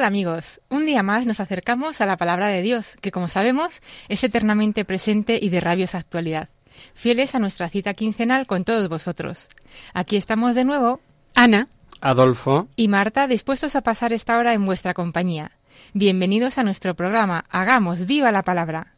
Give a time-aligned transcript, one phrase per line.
[0.00, 3.82] Hola amigos, un día más nos acercamos a la palabra de Dios, que como sabemos
[4.08, 6.48] es eternamente presente y de rabiosa actualidad,
[6.94, 9.50] fieles a nuestra cita quincenal con todos vosotros.
[9.92, 11.00] Aquí estamos de nuevo,
[11.34, 11.68] Ana
[12.00, 15.50] Adolfo, y Marta, dispuestos a pasar esta hora en vuestra compañía.
[15.92, 18.94] Bienvenidos a nuestro programa Hagamos viva la palabra.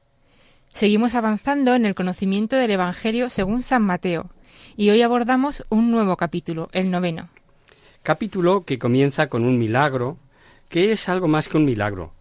[0.72, 4.30] Seguimos avanzando en el conocimiento del Evangelio según San Mateo,
[4.76, 7.28] y hoy abordamos un nuevo capítulo, el noveno.
[8.04, 10.16] capítulo que comienza con un milagro,
[10.72, 12.14] que es algo más que un milagro,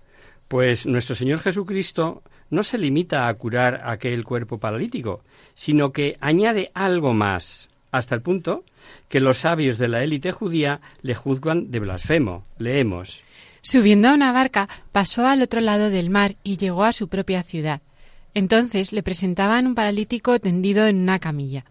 [0.49, 6.69] pues nuestro Señor Jesucristo no se limita a curar aquel cuerpo paralítico, sino que añade
[6.73, 8.65] algo más, hasta el punto
[9.07, 12.43] que los sabios de la élite judía le juzgan de blasfemo.
[12.57, 13.21] Leemos.
[13.61, 17.43] Subiendo a una barca, pasó al otro lado del mar y llegó a su propia
[17.43, 17.79] ciudad.
[18.33, 21.63] Entonces le presentaban un paralítico tendido en una camilla.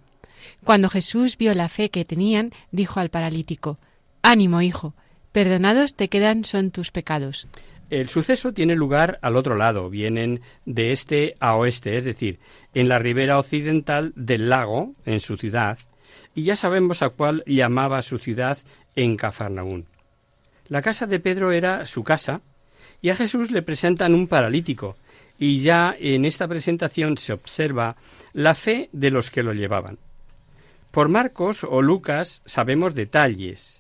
[0.65, 3.79] Cuando Jesús vio la fe que tenían, dijo al paralítico,
[4.23, 4.95] Ánimo, hijo,
[5.33, 7.47] perdonados te quedan son tus pecados.
[7.91, 12.39] El suceso tiene lugar al otro lado, vienen de este a oeste, es decir,
[12.73, 15.79] en la ribera occidental del lago, en su ciudad,
[16.35, 18.59] y ya sabemos a cuál llamaba su ciudad
[18.95, 19.87] en Cafarnaún.
[20.69, 22.43] La casa de Pedro era su casa,
[23.03, 24.97] y a Jesús le presentan un paralítico,
[25.37, 27.97] y ya en esta presentación se observa
[28.33, 29.99] la fe de los que lo llevaban.
[30.93, 33.80] Por Marcos o Lucas sabemos detalles,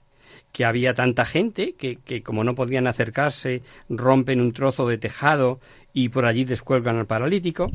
[0.52, 5.60] que había tanta gente que, que, como no podían acercarse, rompen un trozo de tejado
[5.92, 7.70] y por allí descuelgan al paralítico.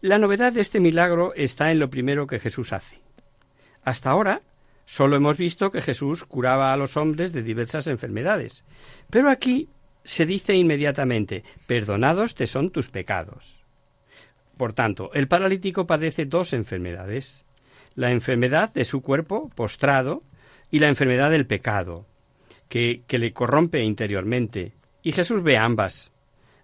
[0.00, 2.98] La novedad de este milagro está en lo primero que Jesús hace.
[3.82, 4.42] Hasta ahora
[4.84, 8.64] solo hemos visto que Jesús curaba a los hombres de diversas enfermedades,
[9.08, 9.68] pero aquí
[10.04, 13.62] se dice inmediatamente, perdonados te son tus pecados.
[14.56, 17.44] Por tanto, el paralítico padece dos enfermedades,
[17.94, 20.22] la enfermedad de su cuerpo postrado,
[20.70, 22.06] y la enfermedad del pecado,
[22.68, 24.72] que, que, le corrompe interiormente.
[25.02, 26.12] Y Jesús ve ambas.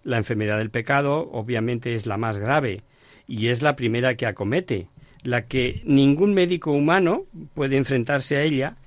[0.03, 2.83] La enfermedad del pecado obviamente es la más grave
[3.27, 4.87] y es la primera que acomete,
[5.23, 8.77] la que ningún médico humano puede enfrentarse a ella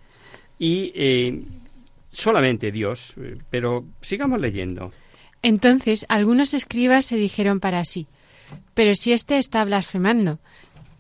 [0.58, 1.42] y eh,
[2.10, 3.14] solamente Dios.
[3.50, 4.90] Pero sigamos leyendo.
[5.42, 8.06] Entonces algunos escribas se dijeron para sí,
[8.74, 10.38] pero si éste está blasfemando.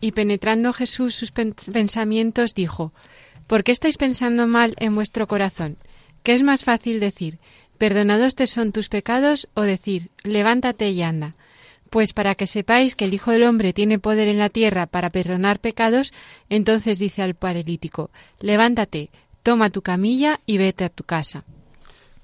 [0.02, 2.94] Y penetrando Jesús sus pensamientos dijo,
[3.50, 5.76] ¿Por qué estáis pensando mal en vuestro corazón?
[6.22, 7.40] ¿Qué es más fácil decir,
[7.78, 11.34] perdonados te son tus pecados, o decir, levántate y anda?
[11.90, 15.10] Pues para que sepáis que el Hijo del Hombre tiene poder en la tierra para
[15.10, 16.12] perdonar pecados,
[16.48, 19.10] entonces dice al paralítico, levántate,
[19.42, 21.42] toma tu camilla y vete a tu casa.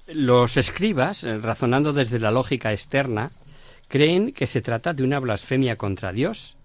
[0.07, 3.31] Los escribas, razonando desde la lógica externa,
[3.89, 6.56] creen que se trata de una blasfemia contra Dios,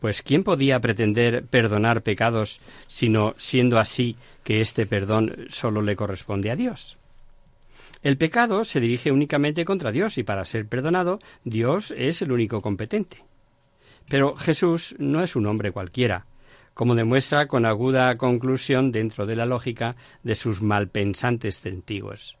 [0.00, 6.50] pues ¿quién podía pretender perdonar pecados sino siendo así que este perdón solo le corresponde
[6.50, 6.98] a Dios?
[8.02, 12.62] El pecado se dirige únicamente contra Dios y para ser perdonado Dios es el único
[12.62, 13.22] competente.
[14.08, 16.24] Pero Jesús no es un hombre cualquiera,
[16.72, 22.38] como demuestra con aguda conclusión dentro de la lógica de sus malpensantes testigos.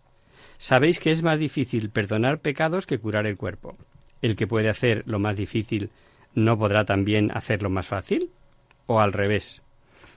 [0.56, 3.76] Sabéis que es más difícil perdonar pecados que curar el cuerpo.
[4.22, 5.90] El que puede hacer lo más difícil
[6.34, 8.30] ¿no podrá también hacerlo más fácil?
[8.86, 9.62] ¿O al revés?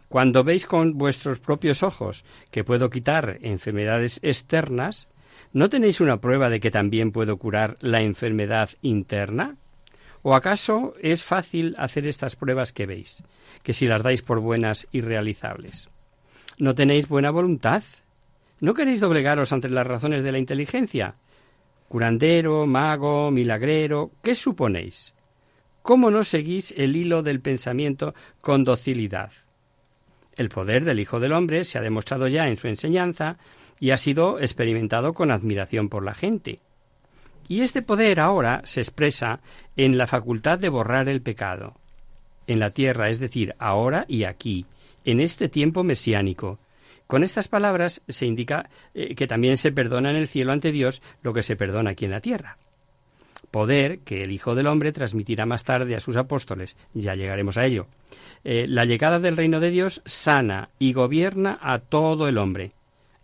[0.09, 5.07] Cuando veis con vuestros propios ojos que puedo quitar enfermedades externas,
[5.53, 9.57] ¿no tenéis una prueba de que también puedo curar la enfermedad interna?
[10.21, 13.23] ¿O acaso es fácil hacer estas pruebas que veis,
[13.63, 15.89] que si las dais por buenas y realizables?
[16.57, 17.83] ¿No tenéis buena voluntad?
[18.59, 21.15] ¿No queréis doblegaros ante las razones de la inteligencia?
[21.89, 25.13] Curandero, mago, milagrero, ¿qué suponéis?
[25.83, 29.31] ¿Cómo no seguís el hilo del pensamiento con docilidad?
[30.37, 33.37] El poder del Hijo del Hombre se ha demostrado ya en su enseñanza
[33.81, 36.59] y ha sido experimentado con admiración por la gente.
[37.49, 39.41] Y este poder ahora se expresa
[39.75, 41.75] en la facultad de borrar el pecado
[42.47, 44.65] en la tierra, es decir, ahora y aquí,
[45.05, 46.59] en este tiempo mesiánico.
[47.07, 51.01] Con estas palabras se indica eh, que también se perdona en el cielo ante Dios
[51.21, 52.57] lo que se perdona aquí en la tierra.
[53.53, 56.75] Poder que el Hijo del Hombre transmitirá más tarde a sus apóstoles.
[56.95, 57.85] Ya llegaremos a ello.
[58.43, 62.71] Eh, la llegada del reino de Dios sana y gobierna a todo el hombre,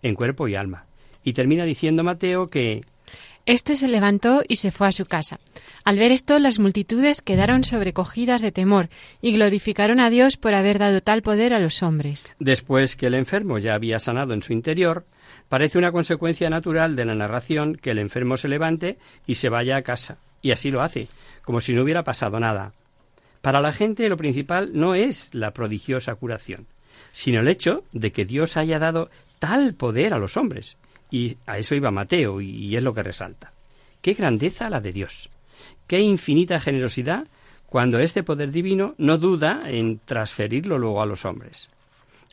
[0.03, 0.85] en cuerpo y alma.
[1.23, 2.83] Y termina diciendo Mateo que
[3.47, 5.39] este se levantó y se fue a su casa.
[5.83, 8.89] Al ver esto, las multitudes quedaron sobrecogidas de temor
[9.23, 12.27] y glorificaron a Dios por haber dado tal poder a los hombres.
[12.37, 15.07] Después que el enfermo ya había sanado en su interior,
[15.49, 18.97] parece una consecuencia natural de la narración que el enfermo se levante
[19.27, 20.17] y se vaya a casa.
[20.41, 21.07] Y así lo hace,
[21.43, 22.71] como si no hubiera pasado nada.
[23.41, 26.67] Para la gente lo principal no es la prodigiosa curación,
[27.11, 29.09] sino el hecho de que Dios haya dado
[29.39, 30.77] tal poder a los hombres.
[31.11, 33.51] Y a eso iba Mateo, y es lo que resalta.
[34.01, 35.29] Qué grandeza la de Dios.
[35.87, 37.25] Qué infinita generosidad
[37.65, 41.69] cuando este poder divino no duda en transferirlo luego a los hombres.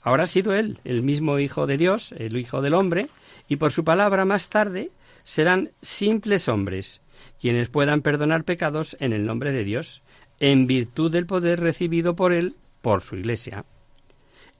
[0.07, 3.09] Ahora ha sido Él, el mismo Hijo de Dios, el Hijo del hombre,
[3.49, 4.93] y por su palabra más tarde
[5.25, 7.01] serán simples hombres,
[7.41, 10.03] quienes puedan perdonar pecados en el nombre de Dios,
[10.39, 13.65] en virtud del poder recibido por Él por su Iglesia.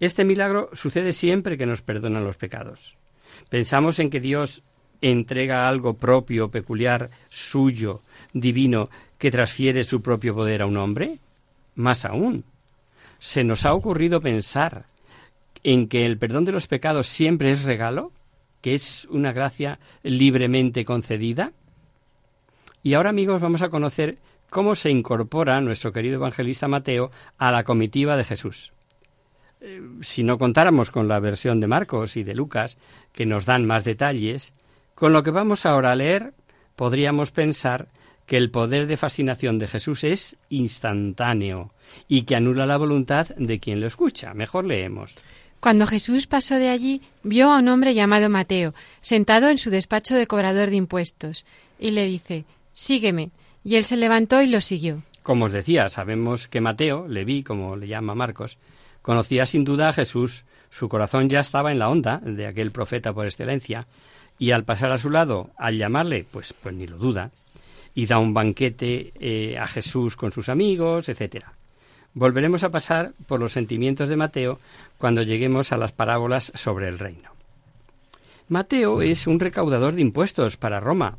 [0.01, 2.97] Este milagro sucede siempre que nos perdonan los pecados.
[3.49, 4.65] Pensamos en que Dios
[5.01, 8.01] entrega algo propio, peculiar, suyo,
[8.33, 11.19] divino, que transfiere su propio poder a un hombre?
[11.77, 12.43] Más aún,
[13.21, 14.87] ¿se nos ha ocurrido pensar
[15.67, 18.13] en que el perdón de los pecados siempre es regalo,
[18.61, 21.55] que es una gracia libremente concedida?
[22.85, 27.65] Y ahora, amigos, vamos a conocer cómo se incorpora nuestro querido evangelista Mateo a la
[27.65, 28.73] comitiva de Jesús.
[29.61, 32.79] Eh, si no contáramos con la versión de Marcos y de Lucas,
[33.13, 34.55] que nos dan más detalles,
[34.95, 36.33] con lo que vamos ahora a leer,
[36.77, 37.89] podríamos pensar
[38.25, 41.73] que el poder de fascinación de Jesús es instantáneo
[42.07, 44.33] y que anula la voluntad de quien lo escucha.
[44.33, 45.17] Mejor leemos.
[45.61, 50.15] Cuando Jesús pasó de allí, vio a un hombre llamado Mateo, sentado en su despacho
[50.15, 51.45] de cobrador de impuestos,
[51.79, 53.31] y le dice, Sígueme.
[53.65, 55.03] Y él se levantó y lo siguió.
[55.23, 58.59] Como os decía, sabemos que Mateo, Leví, como le llama Marcos,
[59.07, 63.13] Conocía sin duda a Jesús, su corazón ya estaba en la onda de aquel profeta
[63.13, 63.87] por excelencia,
[64.37, 67.31] y al pasar a su lado, al llamarle, pues, pues ni lo duda,
[67.95, 71.45] y da un banquete eh, a Jesús con sus amigos, etc.
[72.17, 74.59] Volveremos a pasar por los sentimientos de Mateo
[74.97, 77.29] cuando lleguemos a las parábolas sobre el reino.
[78.49, 81.19] Mateo es un recaudador de impuestos para Roma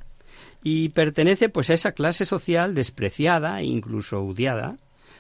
[0.64, 4.78] y pertenece pues a esa clase social despreciada e incluso odiada.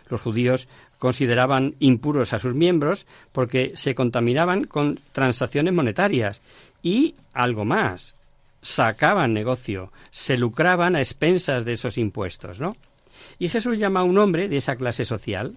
[0.09, 6.41] Los judíos consideraban impuros a sus miembros porque se contaminaban con transacciones monetarias
[6.81, 8.15] y algo más,
[8.63, 12.75] sacaban negocio, se lucraban a expensas de esos impuestos, ¿no?
[13.37, 15.55] Y Jesús llama a un hombre de esa clase social.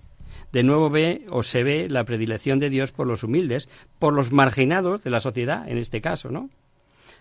[0.53, 3.69] De nuevo ve o se ve la predilección de Dios por los humildes,
[3.99, 6.51] por los marginados de la sociedad, en este caso, ¿no?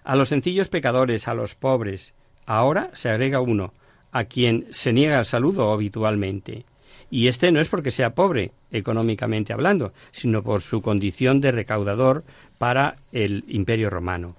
[0.03, 2.13] A los sencillos pecadores, a los pobres.
[2.45, 3.73] Ahora se agrega uno,
[4.11, 6.65] a quien se niega el saludo habitualmente.
[7.11, 12.23] Y este no es porque sea pobre, económicamente hablando, sino por su condición de recaudador
[12.57, 14.35] para el imperio romano.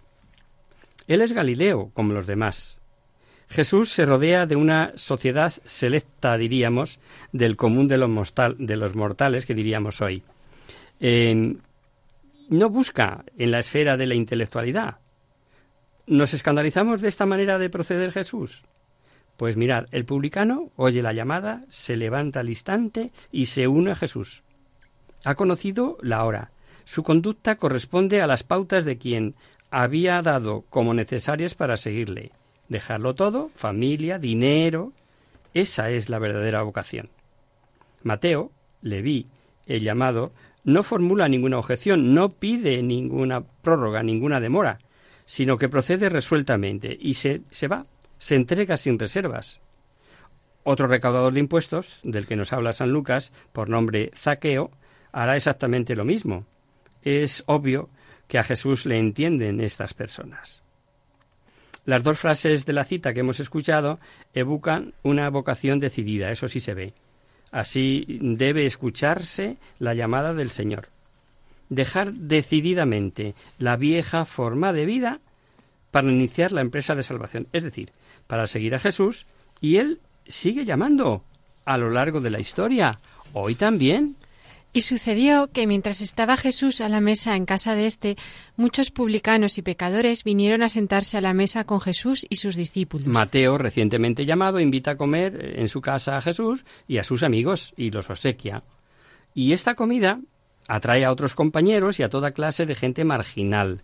[1.06, 2.79] Él es Galileo, como los demás.
[3.50, 7.00] Jesús se rodea de una sociedad selecta, diríamos,
[7.32, 10.22] del común de los, de los mortales, que diríamos hoy.
[11.00, 14.98] no busca en la esfera de la intelectualidad.
[16.06, 18.62] ¿Nos escandalizamos de esta manera de proceder Jesús?
[19.36, 23.96] Pues mirad, el publicano oye la llamada, se levanta al instante y se une a
[23.96, 24.44] Jesús.
[25.24, 26.52] Ha conocido la hora.
[26.84, 29.34] Su conducta corresponde a las pautas de quien
[29.70, 32.30] había dado como necesarias para seguirle.
[32.70, 34.94] Dejarlo todo, familia, dinero.
[35.52, 37.10] Esa es la verdadera vocación.
[38.02, 39.26] Mateo, vi,
[39.66, 40.32] el llamado,
[40.64, 44.78] no formula ninguna objeción, no pide ninguna prórroga, ninguna demora,
[45.26, 47.84] sino que procede resueltamente y se, se va
[48.20, 49.60] se entrega sin reservas.
[50.62, 54.70] Otro recaudador de impuestos, del que nos habla San Lucas, por nombre Zaqueo,
[55.10, 56.44] hará exactamente lo mismo.
[57.02, 57.88] Es obvio
[58.28, 60.62] que a Jesús le entienden estas personas.
[61.84, 63.98] Las dos frases de la cita que hemos escuchado
[64.34, 66.92] evocan una vocación decidida, eso sí se ve.
[67.50, 70.88] Así debe escucharse la llamada del Señor.
[71.68, 75.20] Dejar decididamente la vieja forma de vida
[75.90, 77.48] para iniciar la empresa de salvación.
[77.52, 77.92] Es decir,
[78.26, 79.26] para seguir a Jesús
[79.60, 81.24] y Él sigue llamando
[81.64, 83.00] a lo largo de la historia,
[83.32, 84.16] hoy también.
[84.72, 88.16] Y sucedió que mientras estaba Jesús a la mesa en casa de éste,
[88.56, 93.08] muchos publicanos y pecadores vinieron a sentarse a la mesa con Jesús y sus discípulos.
[93.08, 97.74] Mateo, recientemente llamado, invita a comer en su casa a Jesús y a sus amigos
[97.76, 98.62] y los obsequia.
[99.34, 100.20] Y esta comida
[100.68, 103.82] atrae a otros compañeros y a toda clase de gente marginal,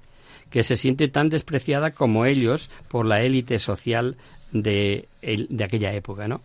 [0.51, 4.17] que se siente tan despreciada como ellos por la élite social
[4.53, 6.43] de, de aquella época, ¿no?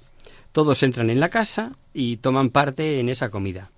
[0.51, 3.69] Todos entran en la casa y toman parte en esa comida.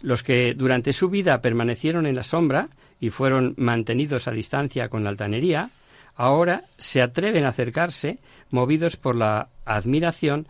[0.00, 2.68] Los que durante su vida permanecieron en la sombra
[3.00, 5.70] y fueron mantenidos a distancia con la altanería,
[6.14, 8.18] ahora se atreven a acercarse,
[8.50, 10.46] movidos por la admiración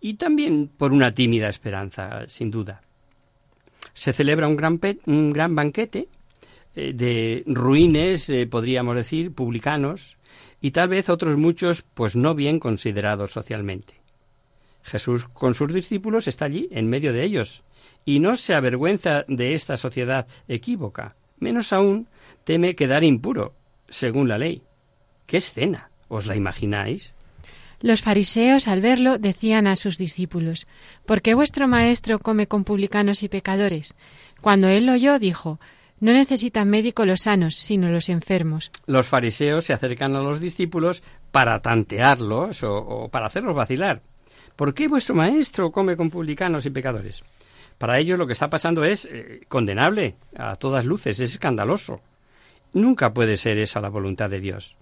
[0.00, 2.82] y también por una tímida esperanza, sin duda.
[3.94, 6.08] Se celebra un gran, un gran banquete
[6.74, 10.16] eh, de ruines, eh, podríamos decir, publicanos,
[10.60, 13.94] y tal vez otros muchos, pues no bien considerados socialmente.
[14.82, 17.62] Jesús con sus discípulos está allí, en medio de ellos,
[18.08, 21.14] y no se avergüenza de esta sociedad equívoca.
[21.40, 22.08] Menos aún
[22.44, 23.52] teme quedar impuro,
[23.86, 24.62] según la ley.
[25.26, 25.90] ¿Qué escena?
[26.08, 27.12] ¿Os la imagináis?
[27.82, 30.66] Los fariseos, al verlo, decían a sus discípulos,
[31.04, 33.94] ¿Por qué vuestro maestro come con publicanos y pecadores?
[34.40, 35.60] Cuando él lo oyó, dijo,
[36.00, 38.70] No necesitan médico los sanos, sino los enfermos.
[38.86, 44.00] Los fariseos se acercan a los discípulos para tantearlos o, para hacerlos vacilar.
[44.56, 47.22] ¿Por qué vuestro maestro come con publicanos y pecadores?
[47.78, 52.00] Para ellos lo que está pasando es eh, condenable a todas luces, es escandaloso.
[52.72, 54.76] Nunca puede ser esa la voluntad de Dios,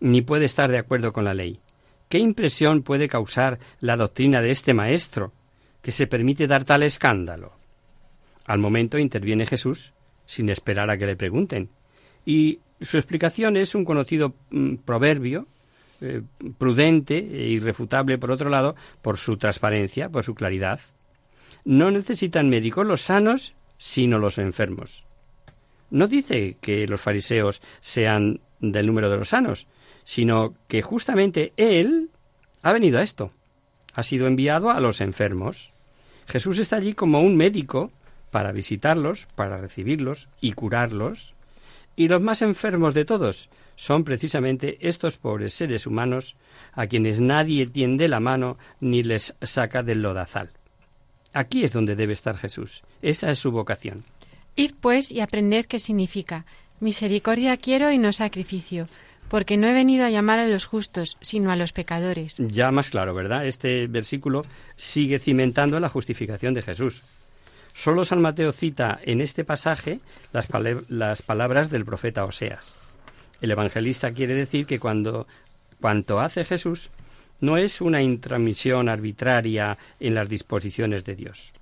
[0.00, 1.60] ni puede estar de acuerdo con la ley.
[2.08, 5.32] ¿Qué impresión puede causar la doctrina de este maestro
[5.80, 7.52] que se permite dar tal escándalo?
[8.44, 9.94] Al momento interviene Jesús,
[10.26, 11.70] sin esperar a que le pregunten,
[12.24, 15.46] y su explicación es un conocido mm, proverbio,
[16.00, 16.22] eh,
[16.58, 20.80] prudente e irrefutable, por otro lado, por su transparencia, por su claridad.
[21.64, 25.04] No necesitan médicos los sanos, sino los enfermos.
[25.90, 29.66] No dice que los fariseos sean del número de los sanos,
[30.04, 32.10] sino que justamente Él
[32.62, 33.32] ha venido a esto.
[33.94, 35.70] Ha sido enviado a los enfermos.
[36.26, 37.92] Jesús está allí como un médico
[38.30, 41.34] para visitarlos, para recibirlos y curarlos.
[41.94, 46.36] Y los más enfermos de todos son precisamente estos pobres seres humanos
[46.72, 50.50] a quienes nadie tiende la mano ni les saca del lodazal.
[51.32, 52.82] Aquí es donde debe estar Jesús.
[53.00, 54.04] Esa es su vocación.
[54.54, 56.44] Id pues y aprended qué significa.
[56.80, 58.86] Misericordia quiero y no sacrificio,
[59.28, 62.36] porque no he venido a llamar a los justos, sino a los pecadores.
[62.38, 63.46] Ya más claro, ¿verdad?
[63.46, 64.42] Este versículo
[64.76, 67.02] sigue cimentando la justificación de Jesús.
[67.74, 70.00] Solo San Mateo cita en este pasaje
[70.32, 70.48] las,
[70.88, 72.74] las palabras del profeta Oseas.
[73.40, 75.26] El evangelista quiere decir que cuando
[75.80, 76.90] cuanto hace Jesús
[77.42, 81.52] no es una intromisión arbitraria en las disposiciones de Dios.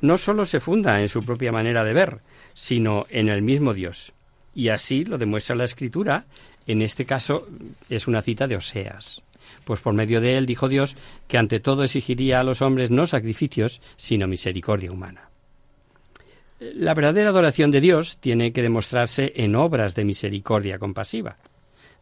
[0.00, 2.18] No sólo se funda en su propia manera de ver,
[2.54, 4.12] sino en el mismo Dios.
[4.54, 6.24] Y así lo demuestra la Escritura.
[6.66, 7.46] En este caso
[7.88, 9.22] es una cita de Oseas.
[9.64, 10.96] Pues por medio de él dijo Dios
[11.28, 15.30] que ante todo exigiría a los hombres no sacrificios, sino misericordia humana.
[16.58, 21.36] La verdadera adoración de Dios tiene que demostrarse en obras de misericordia compasiva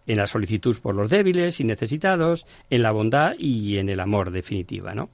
[0.06, 4.30] en la solicitud por los débiles y necesitados, en la bondad y en el amor
[4.30, 5.10] definitiva, ¿no?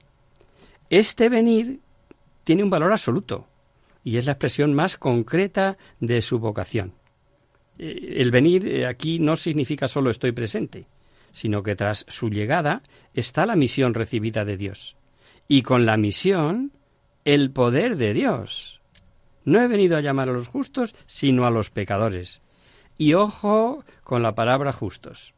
[0.89, 1.79] Este venir
[2.43, 3.47] tiene un valor absoluto
[4.03, 6.93] y es la expresión más concreta de su vocación.
[7.77, 10.87] Eh, el venir eh, aquí no significa solo estoy presente,
[11.31, 12.83] sino que tras su llegada
[13.13, 14.97] está la misión recibida de Dios.
[15.47, 16.71] Y con la misión,
[17.25, 18.81] el poder de Dios.
[19.43, 22.41] No he venido a llamar a los justos, sino a los pecadores.
[23.01, 25.33] Y ojo con la palabra justos.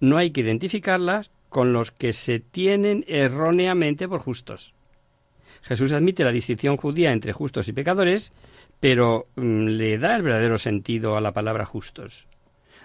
[0.00, 4.72] No hay que identificarlas con los que se tienen erróneamente por justos.
[5.60, 8.32] Jesús admite la distinción judía entre justos y pecadores,
[8.80, 12.26] pero mm, le da el verdadero sentido a la palabra justos.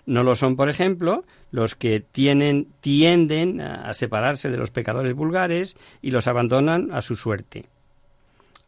[0.06, 5.78] No lo son, por ejemplo, los que tienen, tienden a separarse de los pecadores vulgares
[6.02, 7.70] y los abandonan a su suerte.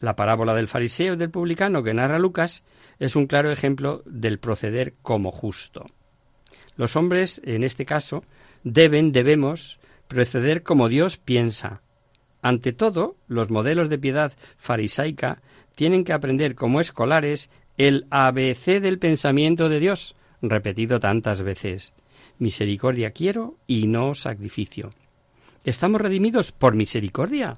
[0.05, 2.61] La parábola del fariseo y del publicano que narra Lucas
[2.99, 5.87] es un claro ejemplo del proceder como justo.
[6.75, 8.23] Los hombres, en este caso,
[8.63, 11.81] deben, debemos, proceder como Dios piensa.
[12.43, 15.41] Ante todo, los modelos de piedad farisaica
[15.73, 21.93] tienen que aprender como escolares el ABC del pensamiento de Dios, repetido tantas veces.
[22.37, 24.91] Misericordia quiero y no sacrificio.
[25.63, 27.57] ¿Estamos redimidos por misericordia?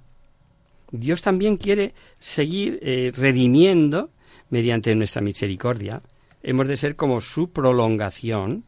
[0.91, 4.09] Dios también quiere seguir eh, redimiendo
[4.49, 6.01] mediante nuestra misericordia.
[6.43, 8.63] Hemos de ser como su prolongación.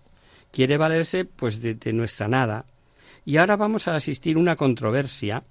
[0.51, 2.65] Quiere valerse pues de, de nuestra nada.
[3.25, 5.43] Y ahora vamos a asistir una controversia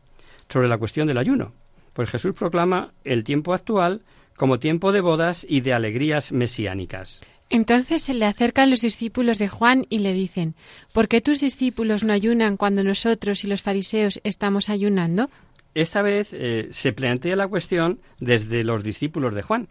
[0.49, 1.53] sobre la cuestión del ayuno.
[1.93, 4.03] Pues Jesús proclama el tiempo actual
[4.37, 7.21] como tiempo de bodas y de alegrías mesiánicas.
[7.51, 10.55] Entonces se le acercan los discípulos de Juan y le dicen,
[10.93, 15.31] ¿por qué tus discípulos no ayunan cuando nosotros y los fariseos estamos ayunando?
[15.79, 19.69] Esta vez eh, se plantea la cuestión desde los discípulos de Juan,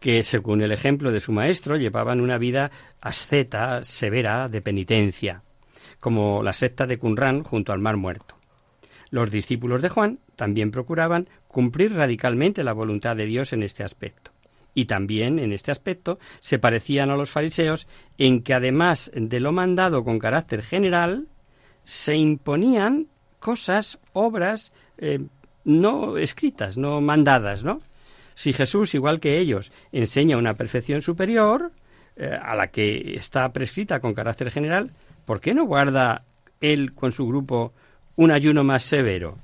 [0.00, 2.70] que según el ejemplo de su maestro llevaban una vida
[3.02, 5.42] asceta, severa, de penitencia,
[6.00, 8.38] como la secta de Qumran junto al Mar Muerto.
[9.10, 14.30] Los discípulos de Juan también procuraban cumplir radicalmente la voluntad de Dios en este aspecto
[14.72, 19.52] y también en este aspecto se parecían a los fariseos en que además de lo
[19.52, 21.28] mandado con carácter general,
[21.84, 23.08] se imponían
[23.46, 25.20] cosas, obras eh,
[25.64, 27.80] no escritas, no mandadas, ¿no?
[28.34, 31.70] Si Jesús, igual que ellos, enseña una perfección superior
[32.16, 34.90] eh, a la que está prescrita con carácter general,
[35.24, 36.24] ¿por qué no guarda
[36.60, 37.72] él con su grupo
[38.16, 39.38] un ayuno más severo?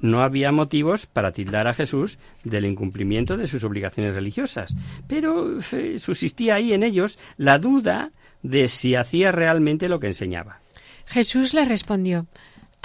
[0.00, 4.74] no había motivos para tildar a Jesús del incumplimiento de sus obligaciones religiosas,
[5.08, 8.10] pero eh, subsistía ahí en ellos la duda
[8.42, 10.60] de si hacía realmente lo que enseñaba.
[11.06, 12.26] Jesús le respondió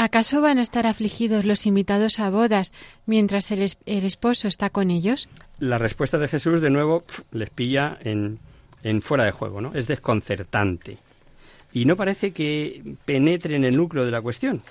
[0.02, 2.72] ¿Acaso van a estar afligidos los invitados a bodas
[3.06, 5.28] mientras el, esposo está con ellos?
[5.60, 8.40] La respuesta de Jesús, de nuevo, les pilla en,
[8.82, 9.74] en fuera de juego, ¿no?
[9.76, 10.98] Es desconcertante.
[11.74, 14.62] Y no parece que penetre en el núcleo de la cuestión.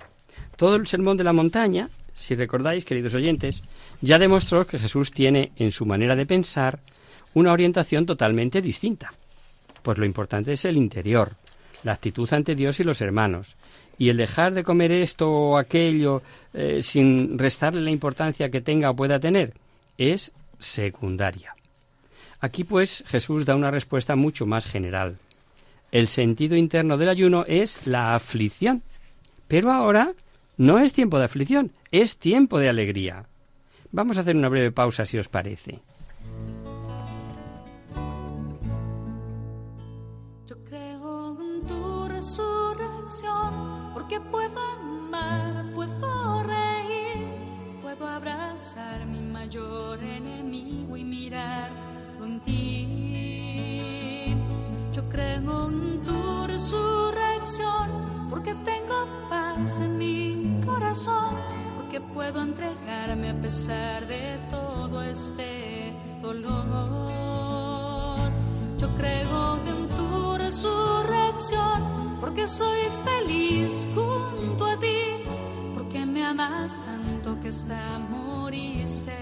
[0.57, 3.63] Todo el sermón de la montaña si recordáis, queridos oyentes,
[4.01, 6.81] ya demostró que Jesús tiene en su manera de pensar
[7.35, 9.13] una orientación totalmente distinta.
[9.83, 11.33] Pues lo importante es el interior,
[11.85, 13.55] la actitud ante Dios y los hermanos.
[13.99, 16.23] Y el dejar de comer esto o aquello
[16.55, 19.55] eh, sin restarle la importancia que tenga o pueda tener
[19.99, 21.55] es secundaria.
[22.41, 25.19] Aquí pues Jesús da una respuesta mucho más general.
[25.91, 28.83] El sentido interno del ayuno es la aflicción.
[29.49, 30.13] Pero ahora
[30.57, 33.25] no es tiempo de aflicción, es tiempo de alegría.
[33.91, 35.81] Vamos a hacer una breve pausa si os parece.
[44.09, 47.27] Porque puedo amar, puedo reír,
[47.83, 51.69] puedo abrazar mi mayor enemigo y mirar
[52.25, 54.35] en ti.
[54.95, 61.35] Yo creo en tu resurrección, porque tengo paz en mi corazón
[61.91, 65.93] que puedo entregarme a pesar de todo este
[66.23, 66.71] dolor.
[68.79, 75.25] Yo creo en tu resurrección porque soy feliz junto a ti,
[75.75, 79.17] porque me amas tanto que hasta moriste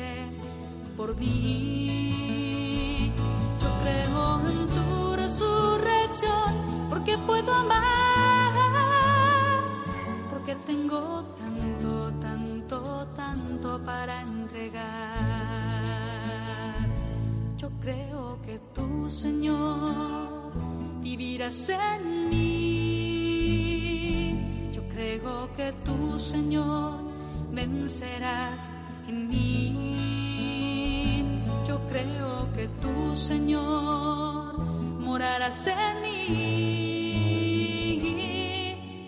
[0.97, 3.13] por mí.
[3.61, 8.53] Yo creo en tu resurrección porque puedo amar,
[10.31, 12.47] porque tengo tanto, tanto
[13.17, 14.83] tanto, para entregar.
[17.57, 20.46] Yo creo que tú, Señor,
[21.07, 22.43] vivirás en mí.
[24.73, 26.95] Yo creo que tú, Señor,
[27.53, 28.71] vencerás
[29.09, 29.63] en mí.
[31.69, 34.59] Yo creo que tú, Señor,
[35.07, 36.17] morarás en mí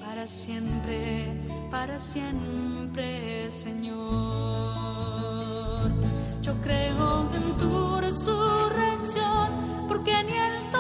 [0.05, 1.03] para siempre,
[1.71, 3.99] para siempre Señor.
[6.43, 9.49] Yo creo en tu resurrección,
[9.89, 10.78] porque ni el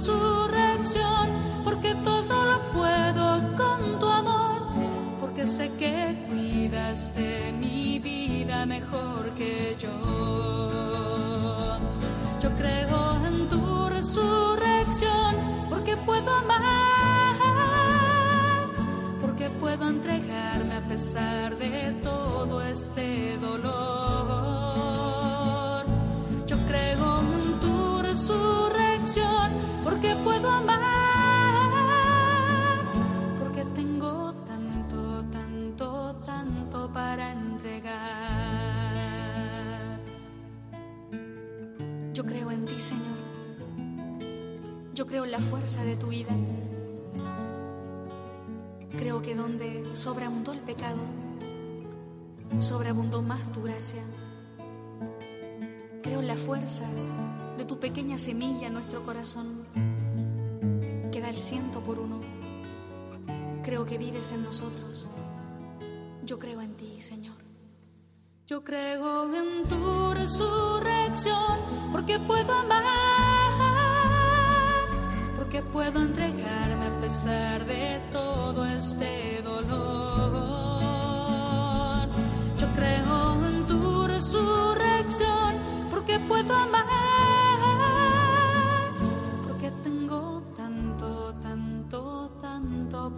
[0.00, 1.28] resurrección,
[1.62, 4.62] porque todo lo puedo con tu amor,
[5.20, 9.90] porque sé que cuidas de mi vida mejor que yo.
[12.42, 15.36] Yo creo en tu resurrección
[15.68, 16.64] porque puedo amar,
[19.20, 23.74] porque puedo entregarme a pesar de todo este dolor.
[26.46, 28.89] Yo creo en tu resurrección
[29.82, 30.78] porque puedo amar,
[33.40, 37.34] porque tengo tanto, tanto, tanto para
[42.14, 43.02] Yo creo en ti, Señor.
[44.94, 46.36] Yo creo en la fuerza de tu vida.
[48.90, 50.98] Creo que donde sobreabundó el pecado,
[52.60, 54.04] sobreabundó más tu gracia.
[56.02, 56.86] Creo en la fuerza
[57.60, 59.66] de tu pequeña semilla en nuestro corazón,
[61.12, 62.18] que da el ciento por uno.
[63.62, 65.06] Creo que vives en nosotros.
[66.24, 67.36] Yo creo en ti, Señor.
[68.46, 71.58] Yo creo en tu resurrección
[71.92, 72.80] porque puedo amar,
[75.72, 79.68] puedo entregarme a pesar de todo este dolor.
[82.58, 85.56] Yo creo en tu resurrección
[85.90, 86.99] porque puedo amar,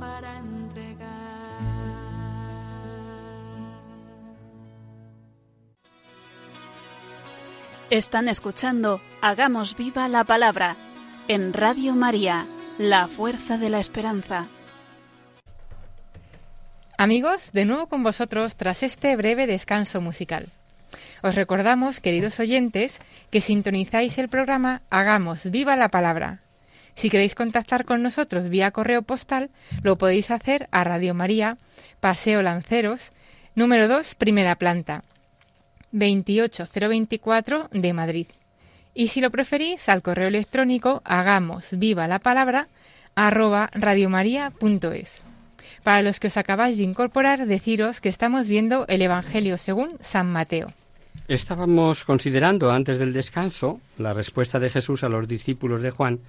[0.02, 1.08] para entregar.
[7.88, 10.76] Están escuchando Hagamos viva la palabra
[11.28, 12.46] en Radio María,
[12.78, 14.48] la fuerza de la esperanza.
[16.98, 20.48] Amigos, de nuevo con vosotros tras este breve descanso musical.
[21.22, 22.98] Os recordamos, queridos oyentes,
[23.30, 26.41] que sintonizáis el programa Hagamos viva la palabra.
[26.94, 29.50] Si queréis contactar con nosotros vía correo postal,
[29.82, 31.58] lo podéis hacer a Radio María,
[32.00, 33.12] Paseo Lanceros,
[33.54, 35.04] número 2, primera planta,
[35.92, 38.26] 28024 de Madrid.
[38.94, 42.68] Y si lo preferís, al correo electrónico hagamos viva la palabra
[43.14, 45.22] arroba radiomaria.es.
[45.82, 50.30] Para los que os acabáis de incorporar, deciros que estamos viendo el Evangelio según San
[50.30, 50.68] Mateo.
[51.28, 56.20] Estábamos considerando antes del descanso la respuesta de Jesús a los discípulos de Juan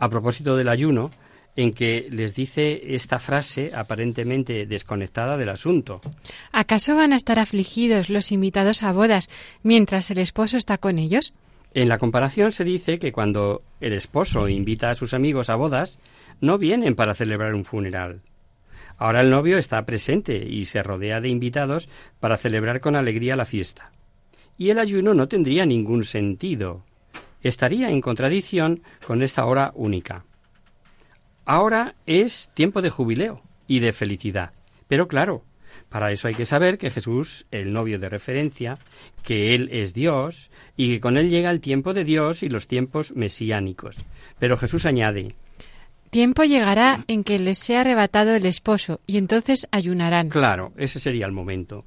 [0.00, 1.10] a propósito del ayuno,
[1.56, 6.00] en que les dice esta frase aparentemente desconectada del asunto.
[6.52, 9.28] ¿Acaso van a estar afligidos los invitados a bodas
[9.62, 11.34] mientras el esposo está con ellos?
[11.72, 15.98] En la comparación se dice que cuando el esposo invita a sus amigos a bodas,
[16.40, 18.22] no vienen para celebrar un funeral.
[18.96, 23.46] Ahora el novio está presente y se rodea de invitados para celebrar con alegría la
[23.46, 23.92] fiesta.
[24.58, 26.82] Y el ayuno no tendría ningún sentido.
[27.42, 30.24] Estaría en contradicción con esta hora única.
[31.44, 34.52] Ahora es tiempo de jubileo y de felicidad.
[34.88, 35.42] Pero claro,
[35.88, 38.78] para eso hay que saber que Jesús, el novio de referencia,
[39.22, 42.66] que Él es Dios y que con Él llega el tiempo de Dios y los
[42.66, 43.96] tiempos mesiánicos.
[44.38, 45.34] Pero Jesús añade,
[46.10, 50.28] Tiempo llegará en que les sea arrebatado el esposo y entonces ayunarán.
[50.28, 51.84] Claro, ese sería el momento.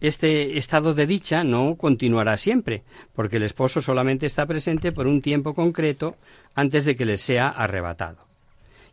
[0.00, 2.82] Este estado de dicha no continuará siempre,
[3.14, 6.16] porque el esposo solamente está presente por un tiempo concreto
[6.54, 8.26] antes de que les sea arrebatado.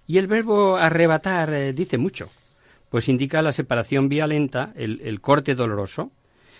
[0.07, 2.29] Y el verbo arrebatar eh, dice mucho
[2.91, 6.11] pues indica la separación violenta, el, el corte doloroso,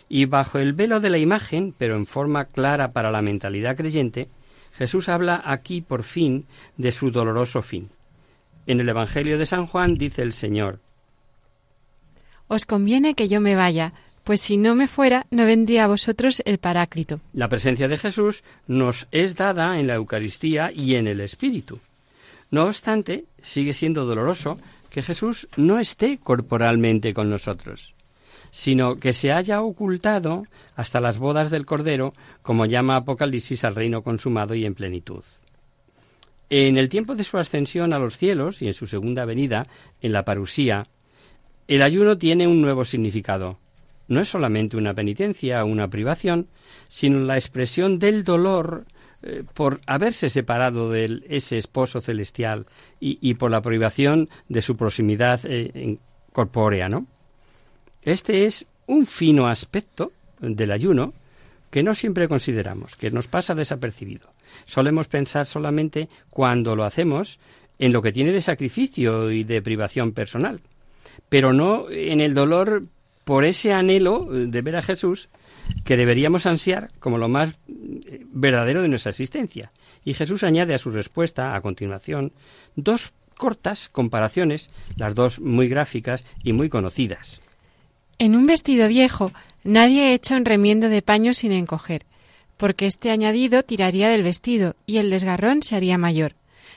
[0.07, 4.29] y bajo el velo de la imagen, pero en forma clara para la mentalidad creyente,
[4.71, 6.45] Jesús habla aquí por fin
[6.77, 7.89] de su doloroso fin.
[8.65, 10.79] En el Evangelio de San Juan dice el Señor,
[12.47, 13.93] Os conviene que yo me vaya,
[14.23, 17.19] pues si no me fuera, no vendría a vosotros el Paráclito.
[17.33, 21.79] La presencia de Jesús nos es dada en la Eucaristía y en el Espíritu.
[22.51, 27.95] No obstante, sigue siendo doloroso que Jesús no esté corporalmente con nosotros,
[28.51, 34.03] sino que se haya ocultado hasta las bodas del Cordero, como llama Apocalipsis al reino
[34.03, 35.23] consumado y en plenitud.
[36.49, 39.67] En el tiempo de su ascensión a los cielos y en su segunda venida,
[40.01, 40.87] en la parusía,
[41.69, 43.57] el ayuno tiene un nuevo significado.
[44.11, 46.47] No es solamente una penitencia o una privación,
[46.89, 48.83] sino la expresión del dolor
[49.23, 52.65] eh, por haberse separado de ese esposo celestial
[52.99, 55.97] y, por la privación de su proximidad eh,
[56.33, 57.07] corpórea, ¿no?
[58.01, 61.13] Este es un fino aspecto del ayuno
[61.69, 64.33] que no siempre consideramos, que nos pasa desapercibido.
[64.65, 67.39] Solemos pensar solamente cuando lo hacemos
[67.79, 70.59] en lo que tiene de sacrificio y de privación personal,
[71.29, 72.83] pero no en el dolor
[73.23, 75.29] por ese anhelo de ver a Jesús
[75.83, 79.71] que deberíamos ansiar como lo más eh, verdadero de nuestra existencia.
[80.03, 82.33] Y Jesús añade a su respuesta, a continuación,
[82.75, 87.41] dos cortas comparaciones, las dos muy gráficas y muy conocidas.
[88.19, 89.31] En un vestido viejo
[89.63, 92.05] nadie echa un remiendo de paño sin encoger,
[92.57, 96.35] porque este añadido tiraría del vestido y el desgarrón se haría mayor.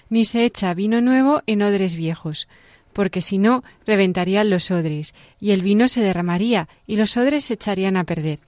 [0.09, 2.49] Ni se echa vino nuevo en odres viejos,
[2.95, 7.55] porque si no reventarían los odres, y el vino se derramaría, y los odres se
[7.55, 8.39] echarían a perder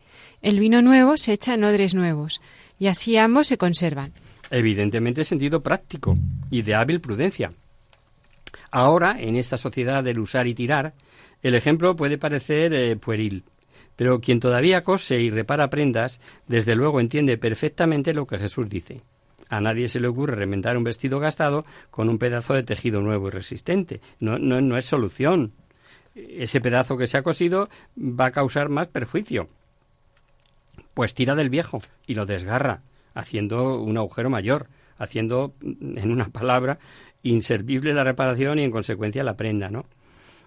[0.43, 2.41] el vino nuevo se echa en odres nuevos,
[2.79, 4.13] y así ambos se conservan.
[4.51, 6.17] Evidentemente sentido práctico
[6.51, 7.53] y de hábil prudencia.
[8.71, 10.95] Ahora, en esta sociedad del usar y tirar,
[11.43, 13.45] el ejemplo puede parecer eh, pueril,
[13.97, 19.03] pero quien todavía cose y repara prendas, desde luego entiende perfectamente lo que Jesús dice.
[19.49, 23.29] A nadie se le ocurre remendar un vestido gastado con un pedazo de tejido nuevo
[23.29, 24.01] y resistente.
[24.19, 25.53] No, no, no es solución.
[26.15, 29.49] Ese pedazo que se ha cosido va a causar más perjuicio
[30.97, 32.81] pues tira del viejo y lo desgarra,
[33.13, 36.79] haciendo un agujero mayor, haciendo, en una palabra,
[37.23, 39.85] inservible la reparación y en consecuencia la prenda, ¿no?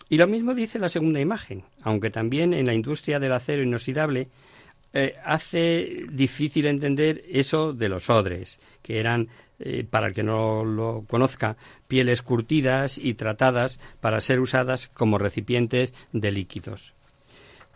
[0.10, 4.30] Y lo mismo dice la segunda imagen, aunque también en la industria del acero inoxidable
[4.94, 10.64] eh, hace difícil entender eso de los odres, que eran eh, para el que no
[10.64, 16.94] lo conozca, pieles curtidas y tratadas para ser usadas como recipientes de líquidos.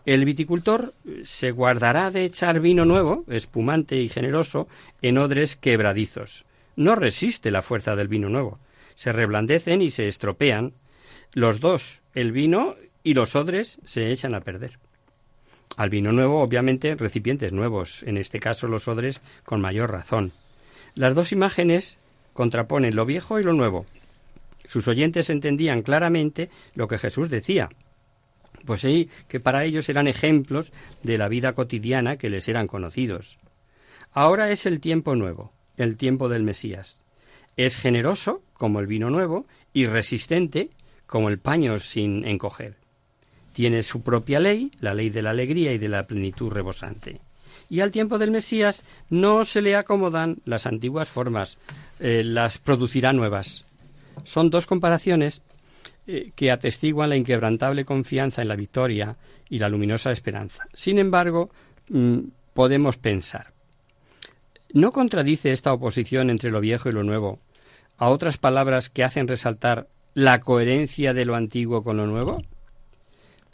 [0.06, 4.68] El viticultor se guardará de echar vino nuevo, espumante y generoso,
[5.00, 6.44] en odres quebradizos.
[6.76, 8.58] No resiste la fuerza del vino nuevo.
[8.96, 10.74] Se reblandecen y se estropean.
[11.32, 14.78] Los dos, el vino y los odres, se echan a perder.
[15.76, 20.32] Al vino nuevo, obviamente, recipientes nuevos, en este caso los odres con mayor razón.
[20.94, 21.98] Las dos imágenes
[22.32, 23.86] contraponen lo viejo y lo nuevo.
[24.66, 27.68] Sus oyentes entendían claramente lo que Jesús decía,
[28.64, 33.38] pues sí, que para ellos eran ejemplos de la vida cotidiana que les eran conocidos.
[34.12, 37.04] Ahora es el tiempo nuevo, el tiempo del Mesías.
[37.56, 40.70] Es generoso, como el vino nuevo, y resistente,
[41.06, 42.76] como el paño sin encoger.
[43.54, 47.20] Tiene su propia ley, la ley de la alegría y de la plenitud rebosante.
[47.70, 51.56] Y al tiempo del Mesías no se le acomodan las antiguas formas,
[52.00, 53.64] eh, las producirá nuevas.
[54.24, 55.40] Son dos comparaciones
[56.06, 59.16] eh, que atestiguan la inquebrantable confianza en la victoria
[59.48, 60.64] y la luminosa esperanza.
[60.74, 61.50] Sin embargo,
[61.88, 62.18] mm,
[62.54, 63.52] podemos pensar,
[64.72, 67.38] ¿no contradice esta oposición entre lo viejo y lo nuevo
[67.98, 72.42] a otras palabras que hacen resaltar la coherencia de lo antiguo con lo nuevo?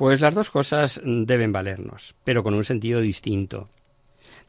[0.00, 3.68] Pues las dos cosas deben valernos, pero con un sentido distinto.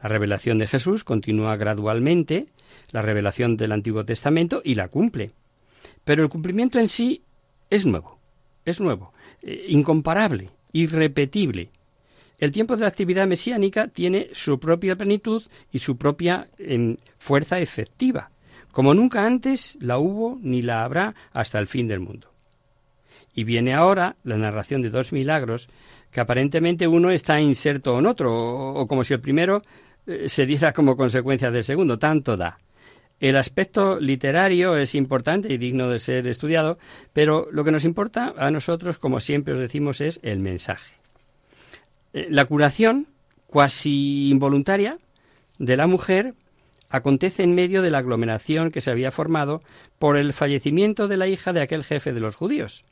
[0.02, 2.46] La revelación de Jesús continúa gradualmente,
[2.92, 5.32] la revelación del Antiguo Testamento, y la cumple.
[6.06, 7.24] Pero el cumplimiento en sí
[7.70, 8.18] es nuevo,
[8.64, 9.12] es nuevo,
[9.42, 11.70] eh, incomparable, irrepetible.
[12.38, 17.60] El tiempo de la actividad mesiánica tiene su propia plenitud y su propia em, fuerza
[17.60, 18.32] efectiva,
[18.72, 22.31] como nunca antes la hubo ni la habrá hasta el fin del mundo.
[23.34, 25.70] Y viene ahora la narración de dos milagros
[26.12, 29.62] que aparentemente uno está inserto en otro, o, como si el primero
[30.06, 32.58] eh, se diera como consecuencia del segundo, tanto da.
[33.20, 36.78] El aspecto literario es importante y digno de ser estudiado,
[37.14, 40.96] pero lo que nos importa a nosotros, como siempre os decimos, es el mensaje.
[42.14, 43.08] Eh, la curación,
[43.48, 44.98] cuasi involuntaria,
[45.60, 46.34] de la mujer
[46.90, 49.62] acontece en medio de la aglomeración que se había formado
[50.00, 52.84] por el fallecimiento de la hija de aquel jefe de los judíos.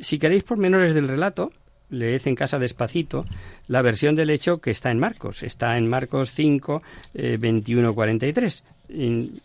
[0.00, 1.52] Si queréis pormenores del relato,
[1.90, 3.24] leed en casa despacito
[3.66, 5.42] la versión del hecho que está en Marcos.
[5.42, 6.82] Está en Marcos 5,
[7.14, 8.64] 21, 43.